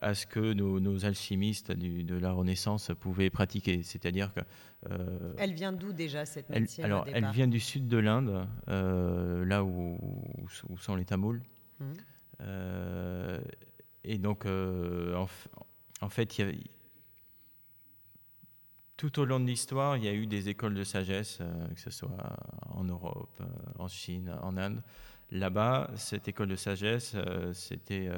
[0.00, 3.82] à ce que nos, nos alchimistes du, de la Renaissance pouvaient pratiquer.
[3.82, 4.40] C'est-à-dire que.
[4.90, 8.46] Euh, elle vient d'où déjà cette médecine elle, Alors, elle vient du sud de l'Inde,
[8.68, 9.98] euh, là où,
[10.68, 11.42] où, sont les Tamouls.
[11.80, 11.94] Hum.
[14.08, 15.16] Et donc, euh,
[16.00, 16.40] en, fait,
[18.96, 21.80] tout au long de l'histoire, il y a eu des écoles de sagesse, euh, que
[21.80, 22.16] ce soit
[22.68, 23.44] en Europe, euh,
[23.80, 24.80] en Chine, en Inde.
[25.32, 27.16] Là-bas, cette école de sagesse,
[27.52, 28.08] c'était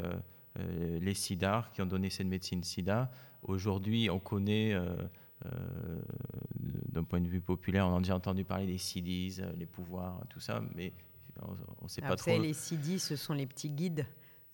[0.57, 3.11] les Siddhars qui ont donné cette médecine Siddha.
[3.43, 4.75] Aujourd'hui, on connaît,
[6.89, 10.41] d'un point de vue populaire, on a déjà entendu parler des Siddhis, les pouvoirs, tout
[10.41, 10.93] ça, mais
[11.43, 12.41] on ne sait pas trop.
[12.41, 14.07] Les Siddhis, ce sont les petits guides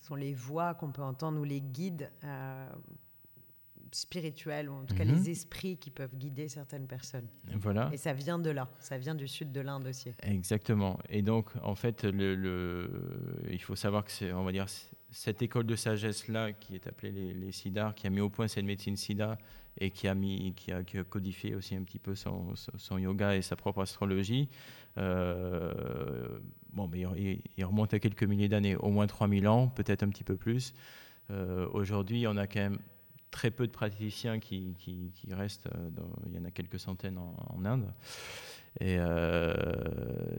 [0.05, 2.69] sont les voix qu'on peut entendre ou les guides euh,
[3.91, 5.29] spirituels, ou en tout cas les mhm.
[5.29, 7.27] esprits qui peuvent guider certaines personnes.
[7.55, 7.89] Voilà.
[7.91, 10.11] Et ça vient de là, ça vient du sud de l'Inde aussi.
[10.21, 10.99] Exactement.
[11.09, 12.89] Et donc, en fait, le,
[13.49, 14.67] il faut savoir que c'est, on va dire,
[15.15, 18.49] cette école de sagesse-là, qui est appelée les, les Siddhars, qui a mis au point
[18.49, 19.37] cette médecine Siddha
[19.79, 20.15] et qui a,
[21.09, 22.53] codifié aussi un petit peu son,
[22.97, 24.49] yoga et sa propre astrologie,
[24.97, 26.39] euh,
[26.73, 27.05] bon, mais
[27.57, 30.73] il, remonte à quelques milliers d'années, au moins 3000 ans, peut-être un petit peu plus.
[31.31, 32.79] Euh, aujourd'hui, on a quand même
[33.31, 34.75] très peu de praticiens qui,
[35.31, 35.89] restent, euh,
[36.27, 37.87] il y en a quelques centaines en, Inde.
[38.81, 38.97] Et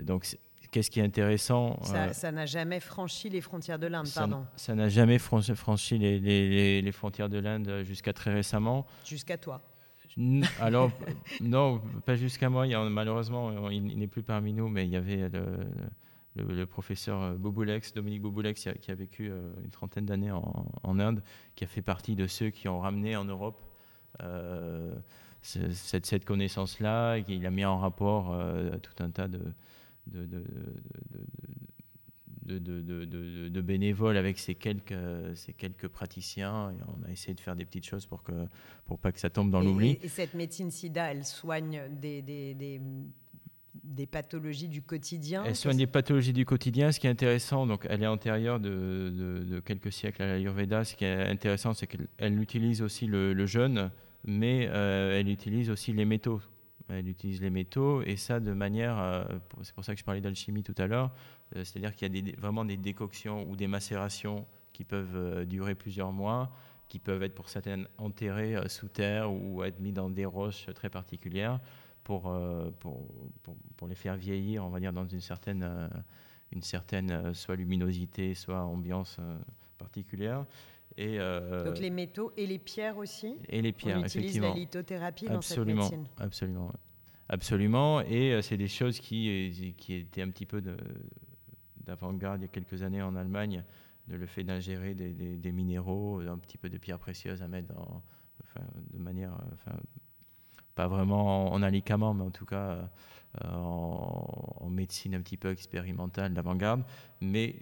[0.02, 0.26] donc,
[0.70, 1.78] qu'est-ce qui est intéressant
[2.12, 4.46] Ça n'a jamais franchi les frontières de l'Inde, pardon.
[4.56, 8.86] Ça n'a jamais franchi les, les, les, frontières de l'Inde jusqu'à très récemment.
[9.04, 9.62] Jusqu'à toi
[10.60, 10.90] alors,
[11.40, 12.66] non, pas jusqu'à moi.
[12.88, 15.28] malheureusement, il, n'est plus parmi nous, mais il y avait
[16.34, 21.22] le, professeur Bouboulex, Dominique Bouboulex, qui a, vécu euh, une trentaine d'années en, Inde,
[21.54, 23.62] qui a fait partie de ceux qui ont ramené en Europe
[24.22, 24.94] euh,
[25.42, 29.40] cette, cette connaissance-là, et il a mis en rapport euh, tout un tas de,
[30.06, 30.26] de,
[32.46, 34.94] de, de, bénévoles avec ces quelques,
[35.34, 36.70] ces quelques praticiens.
[36.70, 38.32] Et on a essayé de faire des petites choses pour, que,
[38.86, 39.98] pour pas que ça tombe dans l'oubli.
[40.02, 42.80] Et, cette médecine SIDA, elle soigne des, des, des,
[43.86, 46.92] des pathologies du quotidien Elle soigne des pathologies du quotidien.
[46.92, 50.84] Ce qui est intéressant, donc elle est antérieure de, quelques siècles à l'Ayurveda.
[50.84, 53.90] Ce qui est intéressant, c'est qu'elle utilise aussi le, jeûne,
[54.24, 56.40] mais euh, elle utilise aussi les métaux
[56.88, 59.24] elle utilise les métaux et ça de manière, euh,
[59.62, 61.12] c'est pour ça que je parlais d'alchimie tout à l'heure,
[61.54, 65.74] euh, c'est-à-dire qu'il y a vraiment des décoctions ou des macérations qui peuvent euh, durer
[65.74, 66.50] plusieurs mois,
[66.88, 70.88] qui peuvent être pour certaines enterrées sous terre ou être mis dans des roches très
[70.88, 71.58] particulières
[72.04, 72.32] pour,
[72.78, 73.08] pour,
[73.76, 75.68] pour, les faire vieillir, on va dire, dans une certaine,
[76.52, 79.18] une certaine soit luminosité, soit ambiance
[79.78, 80.46] particulière.
[80.98, 85.26] Et Donc les métaux et les pierres aussi Et les pierres, On utilise la lithothérapie
[85.26, 86.72] dans cette médecine Absolument,
[87.28, 88.00] absolument.
[88.00, 90.62] Et c'est des choses qui, qui étaient un petit peu
[91.80, 93.62] d'avant-garde il y a quelques années en Allemagne,
[94.08, 97.74] de le fait d'ingérer des, des, minéraux, un petit peu de pierres précieuses à mettre
[97.74, 98.02] dans,
[98.92, 99.76] de manière, enfin,
[100.74, 102.90] pas vraiment en, alicament, mais en tout cas
[103.42, 106.84] euh, en, médecine un petit peu expérimentale d'avant-garde.
[107.20, 107.56] Mais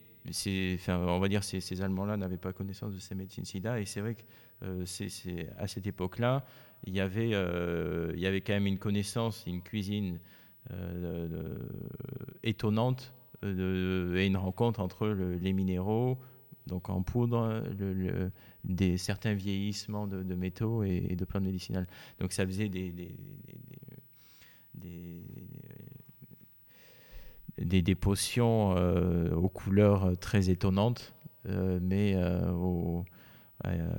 [0.88, 4.00] on va dire ces, ces Allemands-là n'avaient pas connaissance de ces médecines SIDA, et c'est
[4.00, 4.22] vrai que
[4.62, 6.44] euh, cette époque-là,
[6.84, 10.18] il y avait, euh, il y avait quand même une connaissance, une cuisine
[12.42, 13.12] étonnante
[13.42, 16.18] et une rencontre entre les minéraux,
[16.66, 17.62] donc en poudre,
[18.64, 21.86] des, certains vieillissements de, métaux et, de plantes médicinales.
[22.18, 23.14] Donc ça faisait des,
[27.94, 31.14] potions euh, aux couleurs très étonnantes,
[31.46, 33.02] euh, mais euh,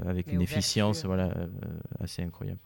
[0.05, 1.33] avec une efficience voilà,
[1.99, 2.59] assez incroyable.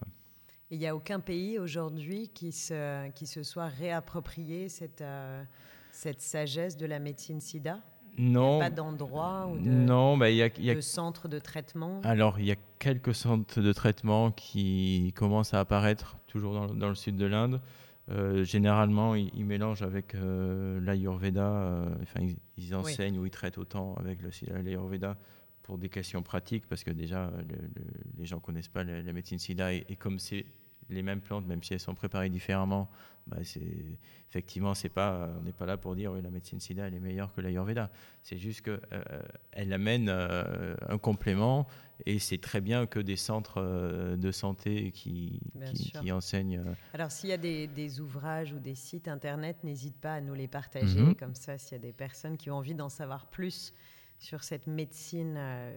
[0.71, 5.03] Il n'y a aucun pays aujourd'hui qui se, qui se soit réapproprié cette,
[5.91, 7.79] cette sagesse de la médecine SIDA?
[8.17, 8.59] Non.
[8.59, 12.01] pas d'endroit ou de, non, bah, y a, de centre de traitement?
[12.03, 16.89] Alors, il y a quelques centres de traitement qui commencent à apparaître, toujours dans, dans
[16.89, 17.61] le sud de l'Inde.
[18.11, 21.45] Euh, généralement, ils, mélangent avec euh, l'Ayurveda.
[21.45, 22.25] Euh, enfin,
[22.57, 24.19] ils, enseignent ou ils traitent autant avec
[24.63, 25.17] l'Ayurveda
[25.61, 27.31] pour des questions pratiques, parce que déjà,
[28.17, 29.73] les gens ne connaissent pas la, médecine SIDA.
[29.73, 30.45] Et, et comme c'est
[30.89, 32.89] les mêmes plantes, même si elles sont préparées différemment,
[33.27, 33.61] bah c'est
[34.29, 36.99] effectivement, c'est pas, on n'est pas là pour dire oui, la médecine SIDA elle est
[36.99, 37.89] meilleure que l'Ayurveda.
[38.21, 41.67] C'est juste qu'elle euh, amène euh, un complément
[42.05, 45.39] et c'est très bien que des centres euh, de santé qui,
[45.73, 46.63] qui, enseignent.
[46.93, 50.47] Alors s'il y a des, ouvrages ou des sites internet, n'hésite pas à nous les
[50.47, 51.01] partager.
[51.01, 51.15] Mhm.
[51.15, 53.73] Comme ça, s'il y a des personnes qui ont envie d'en savoir plus
[54.19, 55.75] sur cette médecine euh,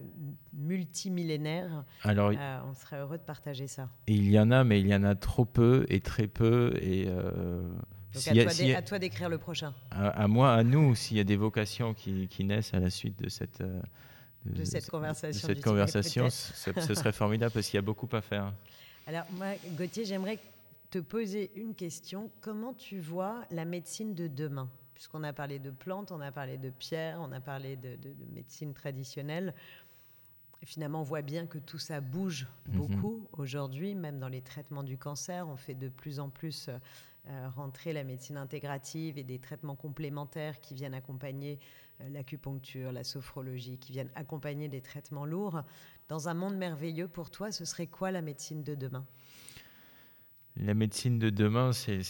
[0.53, 1.85] multimillénaire.
[2.03, 3.89] Alors, euh, on serait heureux de partager ça.
[4.07, 6.73] Il y en a, mais il y en a trop peu et très peu.
[6.81, 7.63] Et, euh,
[8.13, 8.37] Donc
[8.75, 9.73] à, toi d'écrire le prochain.
[9.91, 13.29] À, moi, à nous, s'il y a des vocations qui, naissent à la suite de
[13.29, 13.63] cette,
[14.45, 18.53] de, cette conversation, cette conversation ce serait formidable parce qu'il y a beaucoup à faire.
[19.07, 20.37] Alors moi, Gauthier, j'aimerais
[20.91, 22.29] te poser une question.
[22.41, 24.69] Comment tu vois la médecine de demain?
[24.93, 27.97] Puisqu'on a parlé de plantes, on a parlé de pierres, on a parlé de,
[28.33, 29.53] médecine traditionnelle.
[30.63, 32.77] finalement, on voit bien que tout ça bouge mhm.
[32.77, 35.47] beaucoup aujourd'hui, même dans les traitements du cancer.
[35.47, 36.69] On fait de plus en plus
[37.29, 41.57] euh, rentrer la médecine intégrative et des traitements complémentaires qui viennent accompagner
[42.01, 45.61] euh, l'acupuncture, la sophrologie, qui viennent accompagner des traitements lourds.
[46.09, 49.05] Dans un monde merveilleux, pour toi, ce serait quoi la médecine de demain?
[50.57, 52.01] La médecine de demain, c'est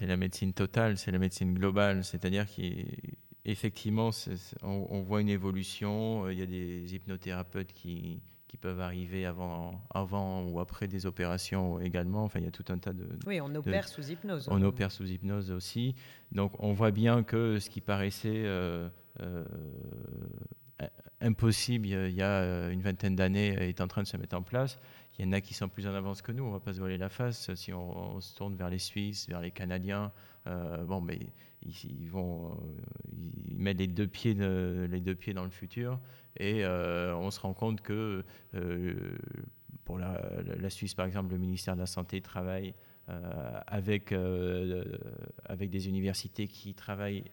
[0.00, 2.02] la, médecine totale, c'est la médecine globale.
[2.04, 4.10] C'est-à-dire qu'effectivement,
[4.62, 6.24] on, voit une évolution.
[6.24, 8.22] Euh, il y a des hypnothérapeutes qui,
[8.60, 12.24] peuvent arriver avant, avant ou après des opérations également.
[12.24, 13.06] Enfin, il y a tout un tas de.
[13.26, 14.48] Oui, on opère sous hypnose.
[14.50, 15.94] On opère sous hypnose aussi.
[16.30, 18.90] Donc, on voit bien que ce qui paraissait euh,
[19.22, 19.44] euh,
[21.22, 24.78] impossible il y a une vingtaine d'années est en train de se mettre en place.
[25.20, 26.78] Il y en a qui sont plus en avance que nous, on va pas se
[26.78, 27.54] voiler la face.
[27.54, 30.12] Si on, se tourne vers les Suisses, vers les Canadiens,
[30.46, 31.18] euh, bon, mais
[31.60, 32.56] ils, vont, euh,
[33.50, 36.00] ils mettent les deux pieds, les deux pieds dans le futur,
[36.38, 38.24] et euh, on se rend compte que
[39.84, 42.72] pour la, Suisse, par exemple, le ministère de la Santé travaille
[43.66, 44.14] avec,
[45.44, 47.24] avec des universités qui travaillent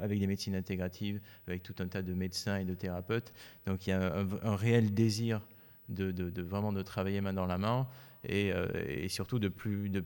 [0.00, 3.34] avec des médecines intégratives, avec tout un tas de médecins et de thérapeutes.
[3.66, 5.42] Donc il y a un réel désir
[5.88, 7.86] de, de, vraiment de travailler main dans la main
[8.24, 10.04] et, euh, et surtout de plus, de,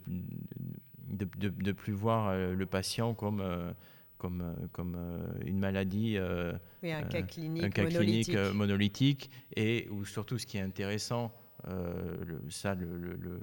[1.09, 3.71] de, plus voir euh, le patient comme, euh,
[4.19, 4.97] comme, comme
[5.45, 8.35] une maladie, un cas clinique, un cas monolithique.
[8.35, 11.33] clinique monolithique, et où surtout ce qui est intéressant,
[11.67, 13.41] le, ça le, le,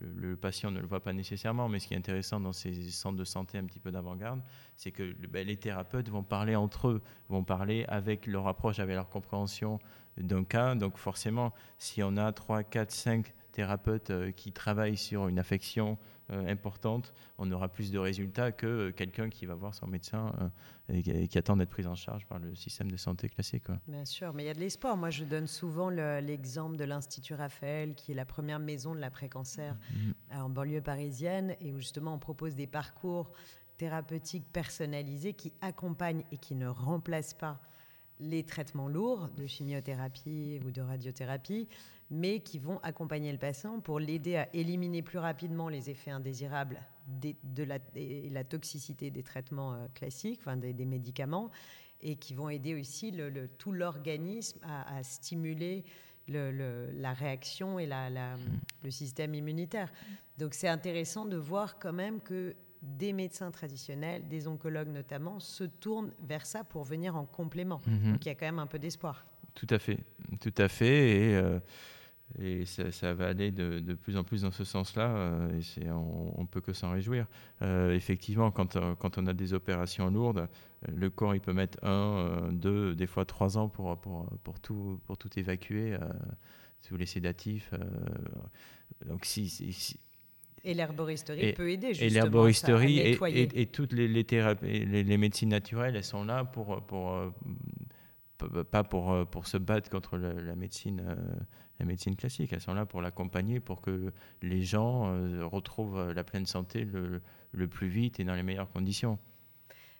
[0.00, 3.18] le, patient ne le voit pas nécessairement, mais ce qui est intéressant dans ces centres
[3.18, 4.40] de santé un petit peu d'avant-garde,
[4.76, 8.94] c'est que ben, les thérapeutes vont parler entre eux, vont parler avec leur approche, avec
[8.94, 9.78] leur compréhension
[10.18, 10.74] d'un cas.
[10.74, 15.96] Donc forcément, si on a 3, 4, 5 thérapeutes euh, qui travaillent sur une affection
[16.32, 20.32] euh, importante, on aura plus de résultats que euh, quelqu'un qui va voir son médecin
[20.88, 23.64] et, qui attend d'être pris en charge par le système de santé classique.
[23.86, 24.96] Bien sûr, mais il y a de l'espoir.
[24.96, 29.76] Moi, je donne souvent l'exemple de l'Institut Raphaël, qui est la première maison de l'après-cancer
[29.76, 30.40] mm-hmm.
[30.40, 33.30] en banlieue parisienne, et où justement on propose des parcours
[33.76, 37.60] thérapeutiques personnalisés qui accompagnent et qui ne remplacent pas
[38.20, 41.68] les traitements lourds de chimiothérapie ou de radiothérapie,
[42.10, 46.80] mais qui vont accompagner le patient pour l'aider à éliminer plus rapidement les effets indésirables
[47.06, 51.50] de la, et la toxicité des traitements euh, classiques, enfin des, médicaments,
[52.00, 53.12] et qui vont aider aussi
[53.58, 55.84] tout l'organisme à, stimuler
[56.28, 59.90] le, la réaction et le système immunitaire.
[60.38, 62.54] Donc c'est intéressant de voir quand même que
[62.84, 67.80] des médecins traditionnels, des oncologues notamment, se tournent vers ça pour venir en complément.
[67.86, 68.12] Mhm.
[68.12, 69.24] Donc il y a quand même un peu d'espoir.
[69.54, 69.98] Tout à fait,
[70.40, 71.10] tout à fait.
[71.10, 71.58] Et, euh,
[72.38, 75.08] et ça, va aller de, de, plus en plus dans ce sens-là.
[75.08, 77.26] Euh, et on ne peut que s'en réjouir.
[77.62, 80.48] Euh, effectivement, quand, quand, on a des opérations lourdes,
[80.88, 85.00] le corps il peut mettre un, deux, des fois trois ans pour, pour, pour, tout,
[85.06, 85.96] pour tout évacuer
[86.80, 87.72] sous les sédatifs.
[89.06, 90.00] donc si, si
[90.64, 92.06] et l'herboristerie peut aider justement.
[92.06, 96.82] Et l'herboristerie et, et, toutes les, les, thérapies, les, médecines naturelles, elles sont là pour,
[96.86, 97.32] pour
[98.42, 101.14] euh, pas pour, euh, pour se battre contre la, médecine, euh,
[101.78, 102.52] la médecine classique.
[102.52, 104.12] Elles sont là pour l'accompagner, pour que
[104.42, 105.12] les gens
[105.48, 107.20] retrouvent la pleine santé le,
[107.52, 109.18] le, plus vite et dans les meilleures conditions.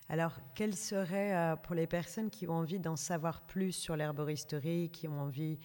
[0.09, 5.07] Alors, quelles seraient, pour les personnes qui ont envie d'en savoir plus sur l'herboristerie, qui
[5.07, 5.57] ont envie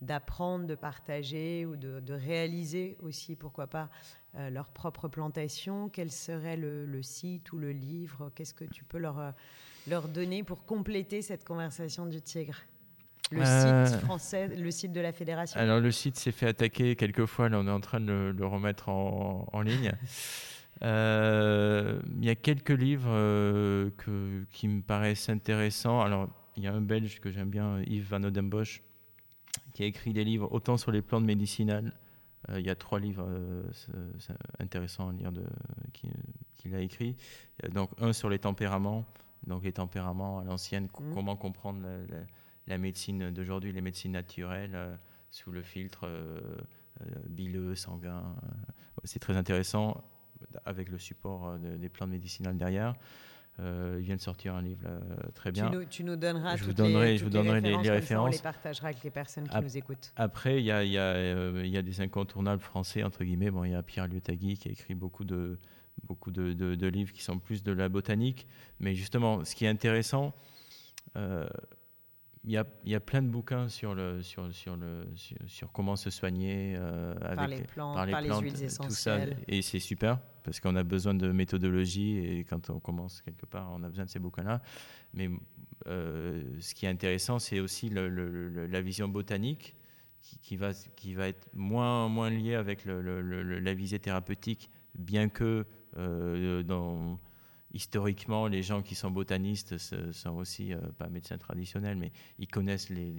[0.00, 3.90] d'apprendre, de partager ou de, de, réaliser aussi, pourquoi pas,
[4.36, 8.98] euh, leur propre plantation Quel serait le, site ou le livre Qu'est-ce que tu peux
[8.98, 9.30] leur, euh,
[9.88, 12.56] leur donner pour compléter cette conversation du tigre?
[13.30, 16.96] Le euh, site français, le site de la fédération Alors le site s'est fait attaquer
[16.96, 19.92] quelques fois, là on est en train de le, remettre en, en ligne.
[20.82, 23.10] Il y a quelques livres
[23.96, 26.00] que, qui me paraissent intéressants.
[26.00, 28.82] Alors il y a un Belge que j'aime bien, Yves Van Odenbosch,
[29.74, 31.92] qui a écrit des livres autant sur les plantes médicinales
[32.56, 33.62] il y a trois livres euh,
[34.58, 35.32] intéressants à lire
[36.54, 37.16] qu'il a écrit.
[37.70, 39.04] Donc un sur les tempéraments,
[39.46, 41.14] donc les tempéraments à l'ancienne, mmh.
[41.14, 41.80] comment comprendre
[42.66, 44.96] la, médecine d'aujourd'hui, les médecines naturelles euh,
[45.30, 46.08] sous le filtre
[47.28, 48.34] bileux, sanguin.
[49.04, 50.02] C'est très intéressant
[50.64, 52.94] avec le support des plantes médicinales derrière.
[53.60, 55.00] Euh, il vient de sortir un livre euh,
[55.34, 55.68] très bien.
[55.90, 58.28] Tu nous, donneras je vous donnerai, les, je vous donnerai les, références.
[58.28, 60.12] on les partagera avec les personnes qui nous écoutent.
[60.14, 63.50] Après, il y a, y, a, euh, y a, des incontournables français, entre guillemets.
[63.50, 65.58] Bon, il y a Pierre Liotagui qui a écrit beaucoup de,
[66.04, 68.46] beaucoup de, de, livres qui sont plus de la botanique.
[68.78, 70.34] Mais justement, ce qui est intéressant,
[72.44, 75.06] il y, a, il y, a, plein de bouquins sur, le, sur, sur, le,
[75.46, 79.30] sur, comment se soigner euh, par les plantes, par les, huiles essentielles.
[79.30, 79.44] Tout ça.
[79.48, 83.70] Et c'est super parce qu'on a besoin de méthodologie et quand on commence quelque part,
[83.72, 84.62] on a besoin de ces bouquins-là.
[85.12, 85.28] Mais
[85.86, 89.74] euh, ce qui est intéressant, c'est aussi le, la vision botanique
[90.20, 95.66] qui, qui, va, qui va être moins, moins liée avec la visée thérapeutique, bien que
[95.96, 97.18] euh, dans
[97.78, 102.10] historiquement, les gens qui sont botanistes sont aussi, euh, pas médecins traditionnels, mais
[102.40, 103.12] ils connaissent les,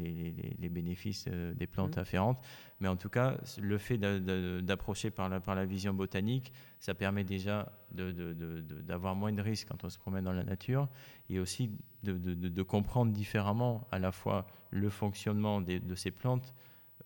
[0.60, 2.02] les, bénéfices euh, des plantes mmh.
[2.02, 2.46] afférentes.
[2.82, 6.52] Mais en tout cas, le fait d'approcher par la, par la vision botanique,
[6.82, 10.90] ça permet déjà d'avoir moins de risques quand on se promène dans la nature
[11.30, 11.72] et aussi
[12.04, 16.54] de, comprendre différemment à la fois le fonctionnement de ces plantes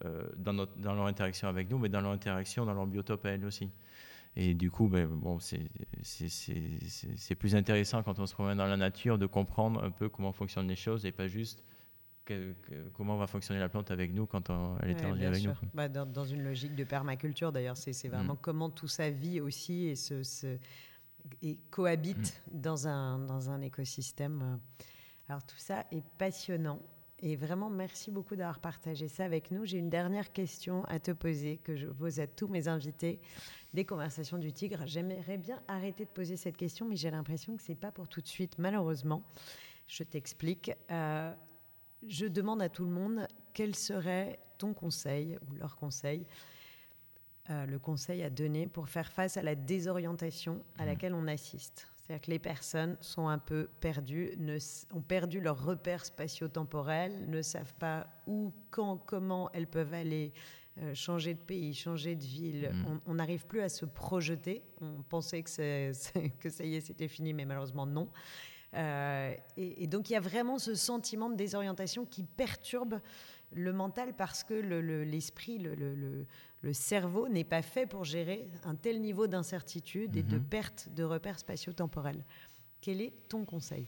[0.06, 3.26] euh, dans, notre, dans leur interaction avec nous, mais dans leur interaction dans leur biotope
[3.26, 3.70] à elles aussi.
[4.36, 9.18] Et du coup, ben, bon, c'est plus intéressant quand on se promène dans la nature
[9.18, 11.64] de comprendre un peu comment fonctionnent les choses et pas juste
[12.94, 14.50] comment va fonctionner la plante avec nous quand
[14.82, 15.54] elle est ouais, avec nous.
[15.74, 18.40] Bah, dans, une logique de permaculture, d'ailleurs, c'est vraiment mm.
[18.42, 20.58] comment tout ça vit aussi et, se,
[21.42, 22.62] et cohabite mm.
[22.62, 24.60] dans, un, dans un écosystème.
[25.28, 26.80] Alors tout ça est passionnant.
[27.26, 29.66] Et vraiment, merci beaucoup d'avoir partagé ça avec nous.
[29.66, 33.22] J'ai une dernière question à te poser que je pose à tous mes invités
[33.74, 34.82] des conversations du tigre.
[34.86, 38.20] J'aimerais bien arrêter de poser cette question, mais j'ai l'impression que c'est pas pour tout
[38.20, 39.24] de suite, malheureusement.
[39.88, 40.74] Je t'explique.
[40.92, 41.34] Euh,
[42.06, 46.28] je demande à tout le monde quel serait ton conseil ou leur conseil,
[47.50, 50.88] euh, le conseil à donner pour faire face à la désorientation à mmh.
[50.88, 51.93] laquelle on assiste.
[52.04, 54.58] C'est-à-dire que les personnes sont un peu perdues, ne,
[54.94, 60.34] ont perdu leur repère spatio-temporel, ne savent pas où, quand, comment elles peuvent aller
[60.80, 62.72] euh, changer de pays, changer de ville.
[62.74, 63.00] Mm.
[63.06, 64.64] On n'arrive plus à se projeter.
[64.82, 65.50] On pensait que,
[66.40, 68.10] que ça y est, c'était fini, mais malheureusement non.
[68.76, 73.00] Euh, et, donc il y a vraiment ce sentiment de désorientation qui perturbe
[73.52, 76.26] le mental parce que l'esprit, le, le, le,
[76.72, 80.44] cerveau n'est pas fait pour gérer un tel niveau d'incertitude et de mm-hmm.
[80.44, 82.24] perte de repères spatio-temporels.
[82.80, 83.86] Quel est ton conseil?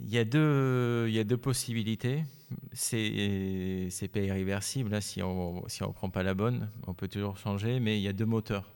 [0.00, 2.24] Il y, a deux, il y a deux possibilités.
[2.72, 4.90] C'est, c'est pas irréversible.
[4.90, 7.78] Là, si on si on prend pas la bonne, on peut toujours changer.
[7.78, 8.74] Mais il y a deux moteurs.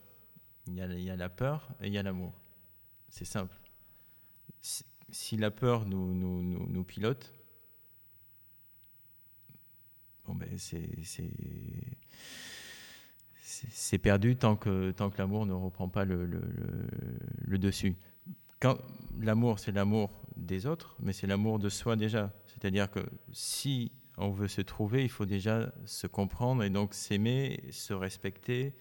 [0.67, 2.33] Il y a, il y a la peur et il y a l'amour.
[3.09, 3.55] C'est simple.
[4.61, 7.33] Si, la peur nous, nous, nous, pilote,
[10.57, 10.89] c'est
[13.97, 16.41] perdu tant que, tant que l'amour ne reprend pas le, le,
[17.45, 17.95] le, dessus.
[18.59, 18.77] Quand
[19.19, 22.33] l'amour, c'est l'amour des autres, mais c'est l'amour de soi déjà.
[22.47, 22.99] C'est-à-dire que
[23.31, 28.73] si on veut se trouver, il faut déjà se comprendre et donc s'aimer, se respecter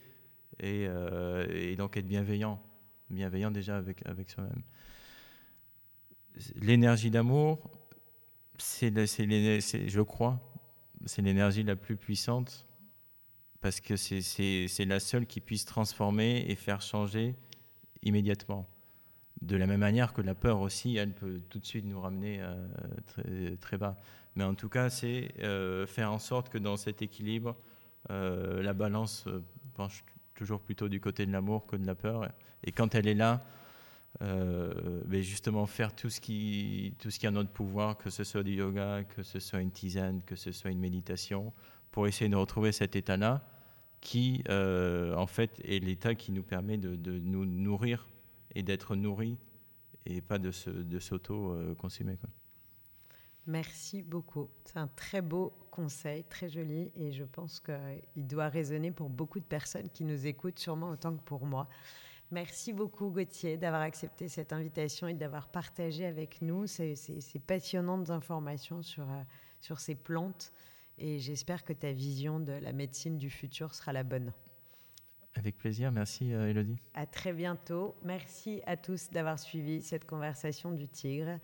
[0.61, 2.63] et, euh, et, donc être bienveillant,
[3.11, 4.63] bienveillant déjà avec, avec soi-même.
[6.57, 7.71] L'énergie d'amour,
[8.59, 10.41] c'est, je crois,
[11.05, 12.66] c'est l'énergie la plus puissante
[13.61, 17.35] parce que c'est la seule qui puisse transformer et faire changer
[18.03, 18.69] immédiatement.
[19.43, 22.41] De la même manière que la peur aussi, elle peut tout de suite nous ramener
[22.41, 23.97] euh, très, bas.
[24.35, 27.55] Mais en tout cas, c'est euh, faire en sorte que dans cet équilibre,
[28.11, 29.27] euh, la balance
[29.75, 30.05] penche
[30.35, 32.29] toujours plutôt du côté de l'amour que de la peur.
[32.65, 33.45] Et quand elle est là,
[34.21, 38.25] mais justement faire tout ce, qui, tout ce qui est en notre pouvoir, que ce
[38.25, 41.53] soit du yoga, que ce soit une tisane, que ce soit une méditation,
[41.97, 43.41] pour essayer de retrouver cet état-là
[44.03, 48.07] qui, euh, en fait, est l'état qui nous permet de, nous nourrir
[48.55, 49.39] et d'être nourris
[50.05, 50.51] et pas de,
[50.83, 52.19] de s'auto-consumer.
[53.47, 54.51] Merci beaucoup.
[54.67, 59.41] C'est un très beau conseil, très joli, et je pense qu'il doit résonner pour beaucoup
[59.41, 61.67] de personnes qui nous écoutent, sûrement autant que pour moi.
[62.31, 66.95] Merci beaucoup Gauthier d'avoir accepté cette invitation et d'avoir partagé avec nous ces,
[67.47, 69.23] passionnantes informations sur, euh,
[69.61, 70.53] sur ces plantes
[70.99, 74.33] et j'espère que ta vision de la médecine du futur sera la bonne.
[75.35, 76.79] Avec plaisir, merci euh, Elodie.
[76.95, 77.95] À très bientôt.
[78.03, 81.39] Merci à tous d'avoir suivi cette conversation du tigre.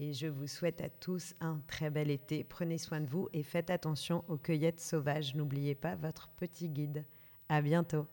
[0.00, 2.42] Et je vous souhaite à tous un très bel été.
[2.42, 5.34] Prenez soin de vous et faites attention aux cueillettes sauvages.
[5.34, 7.04] N'oubliez pas votre petit guide.
[7.48, 8.06] À bientôt.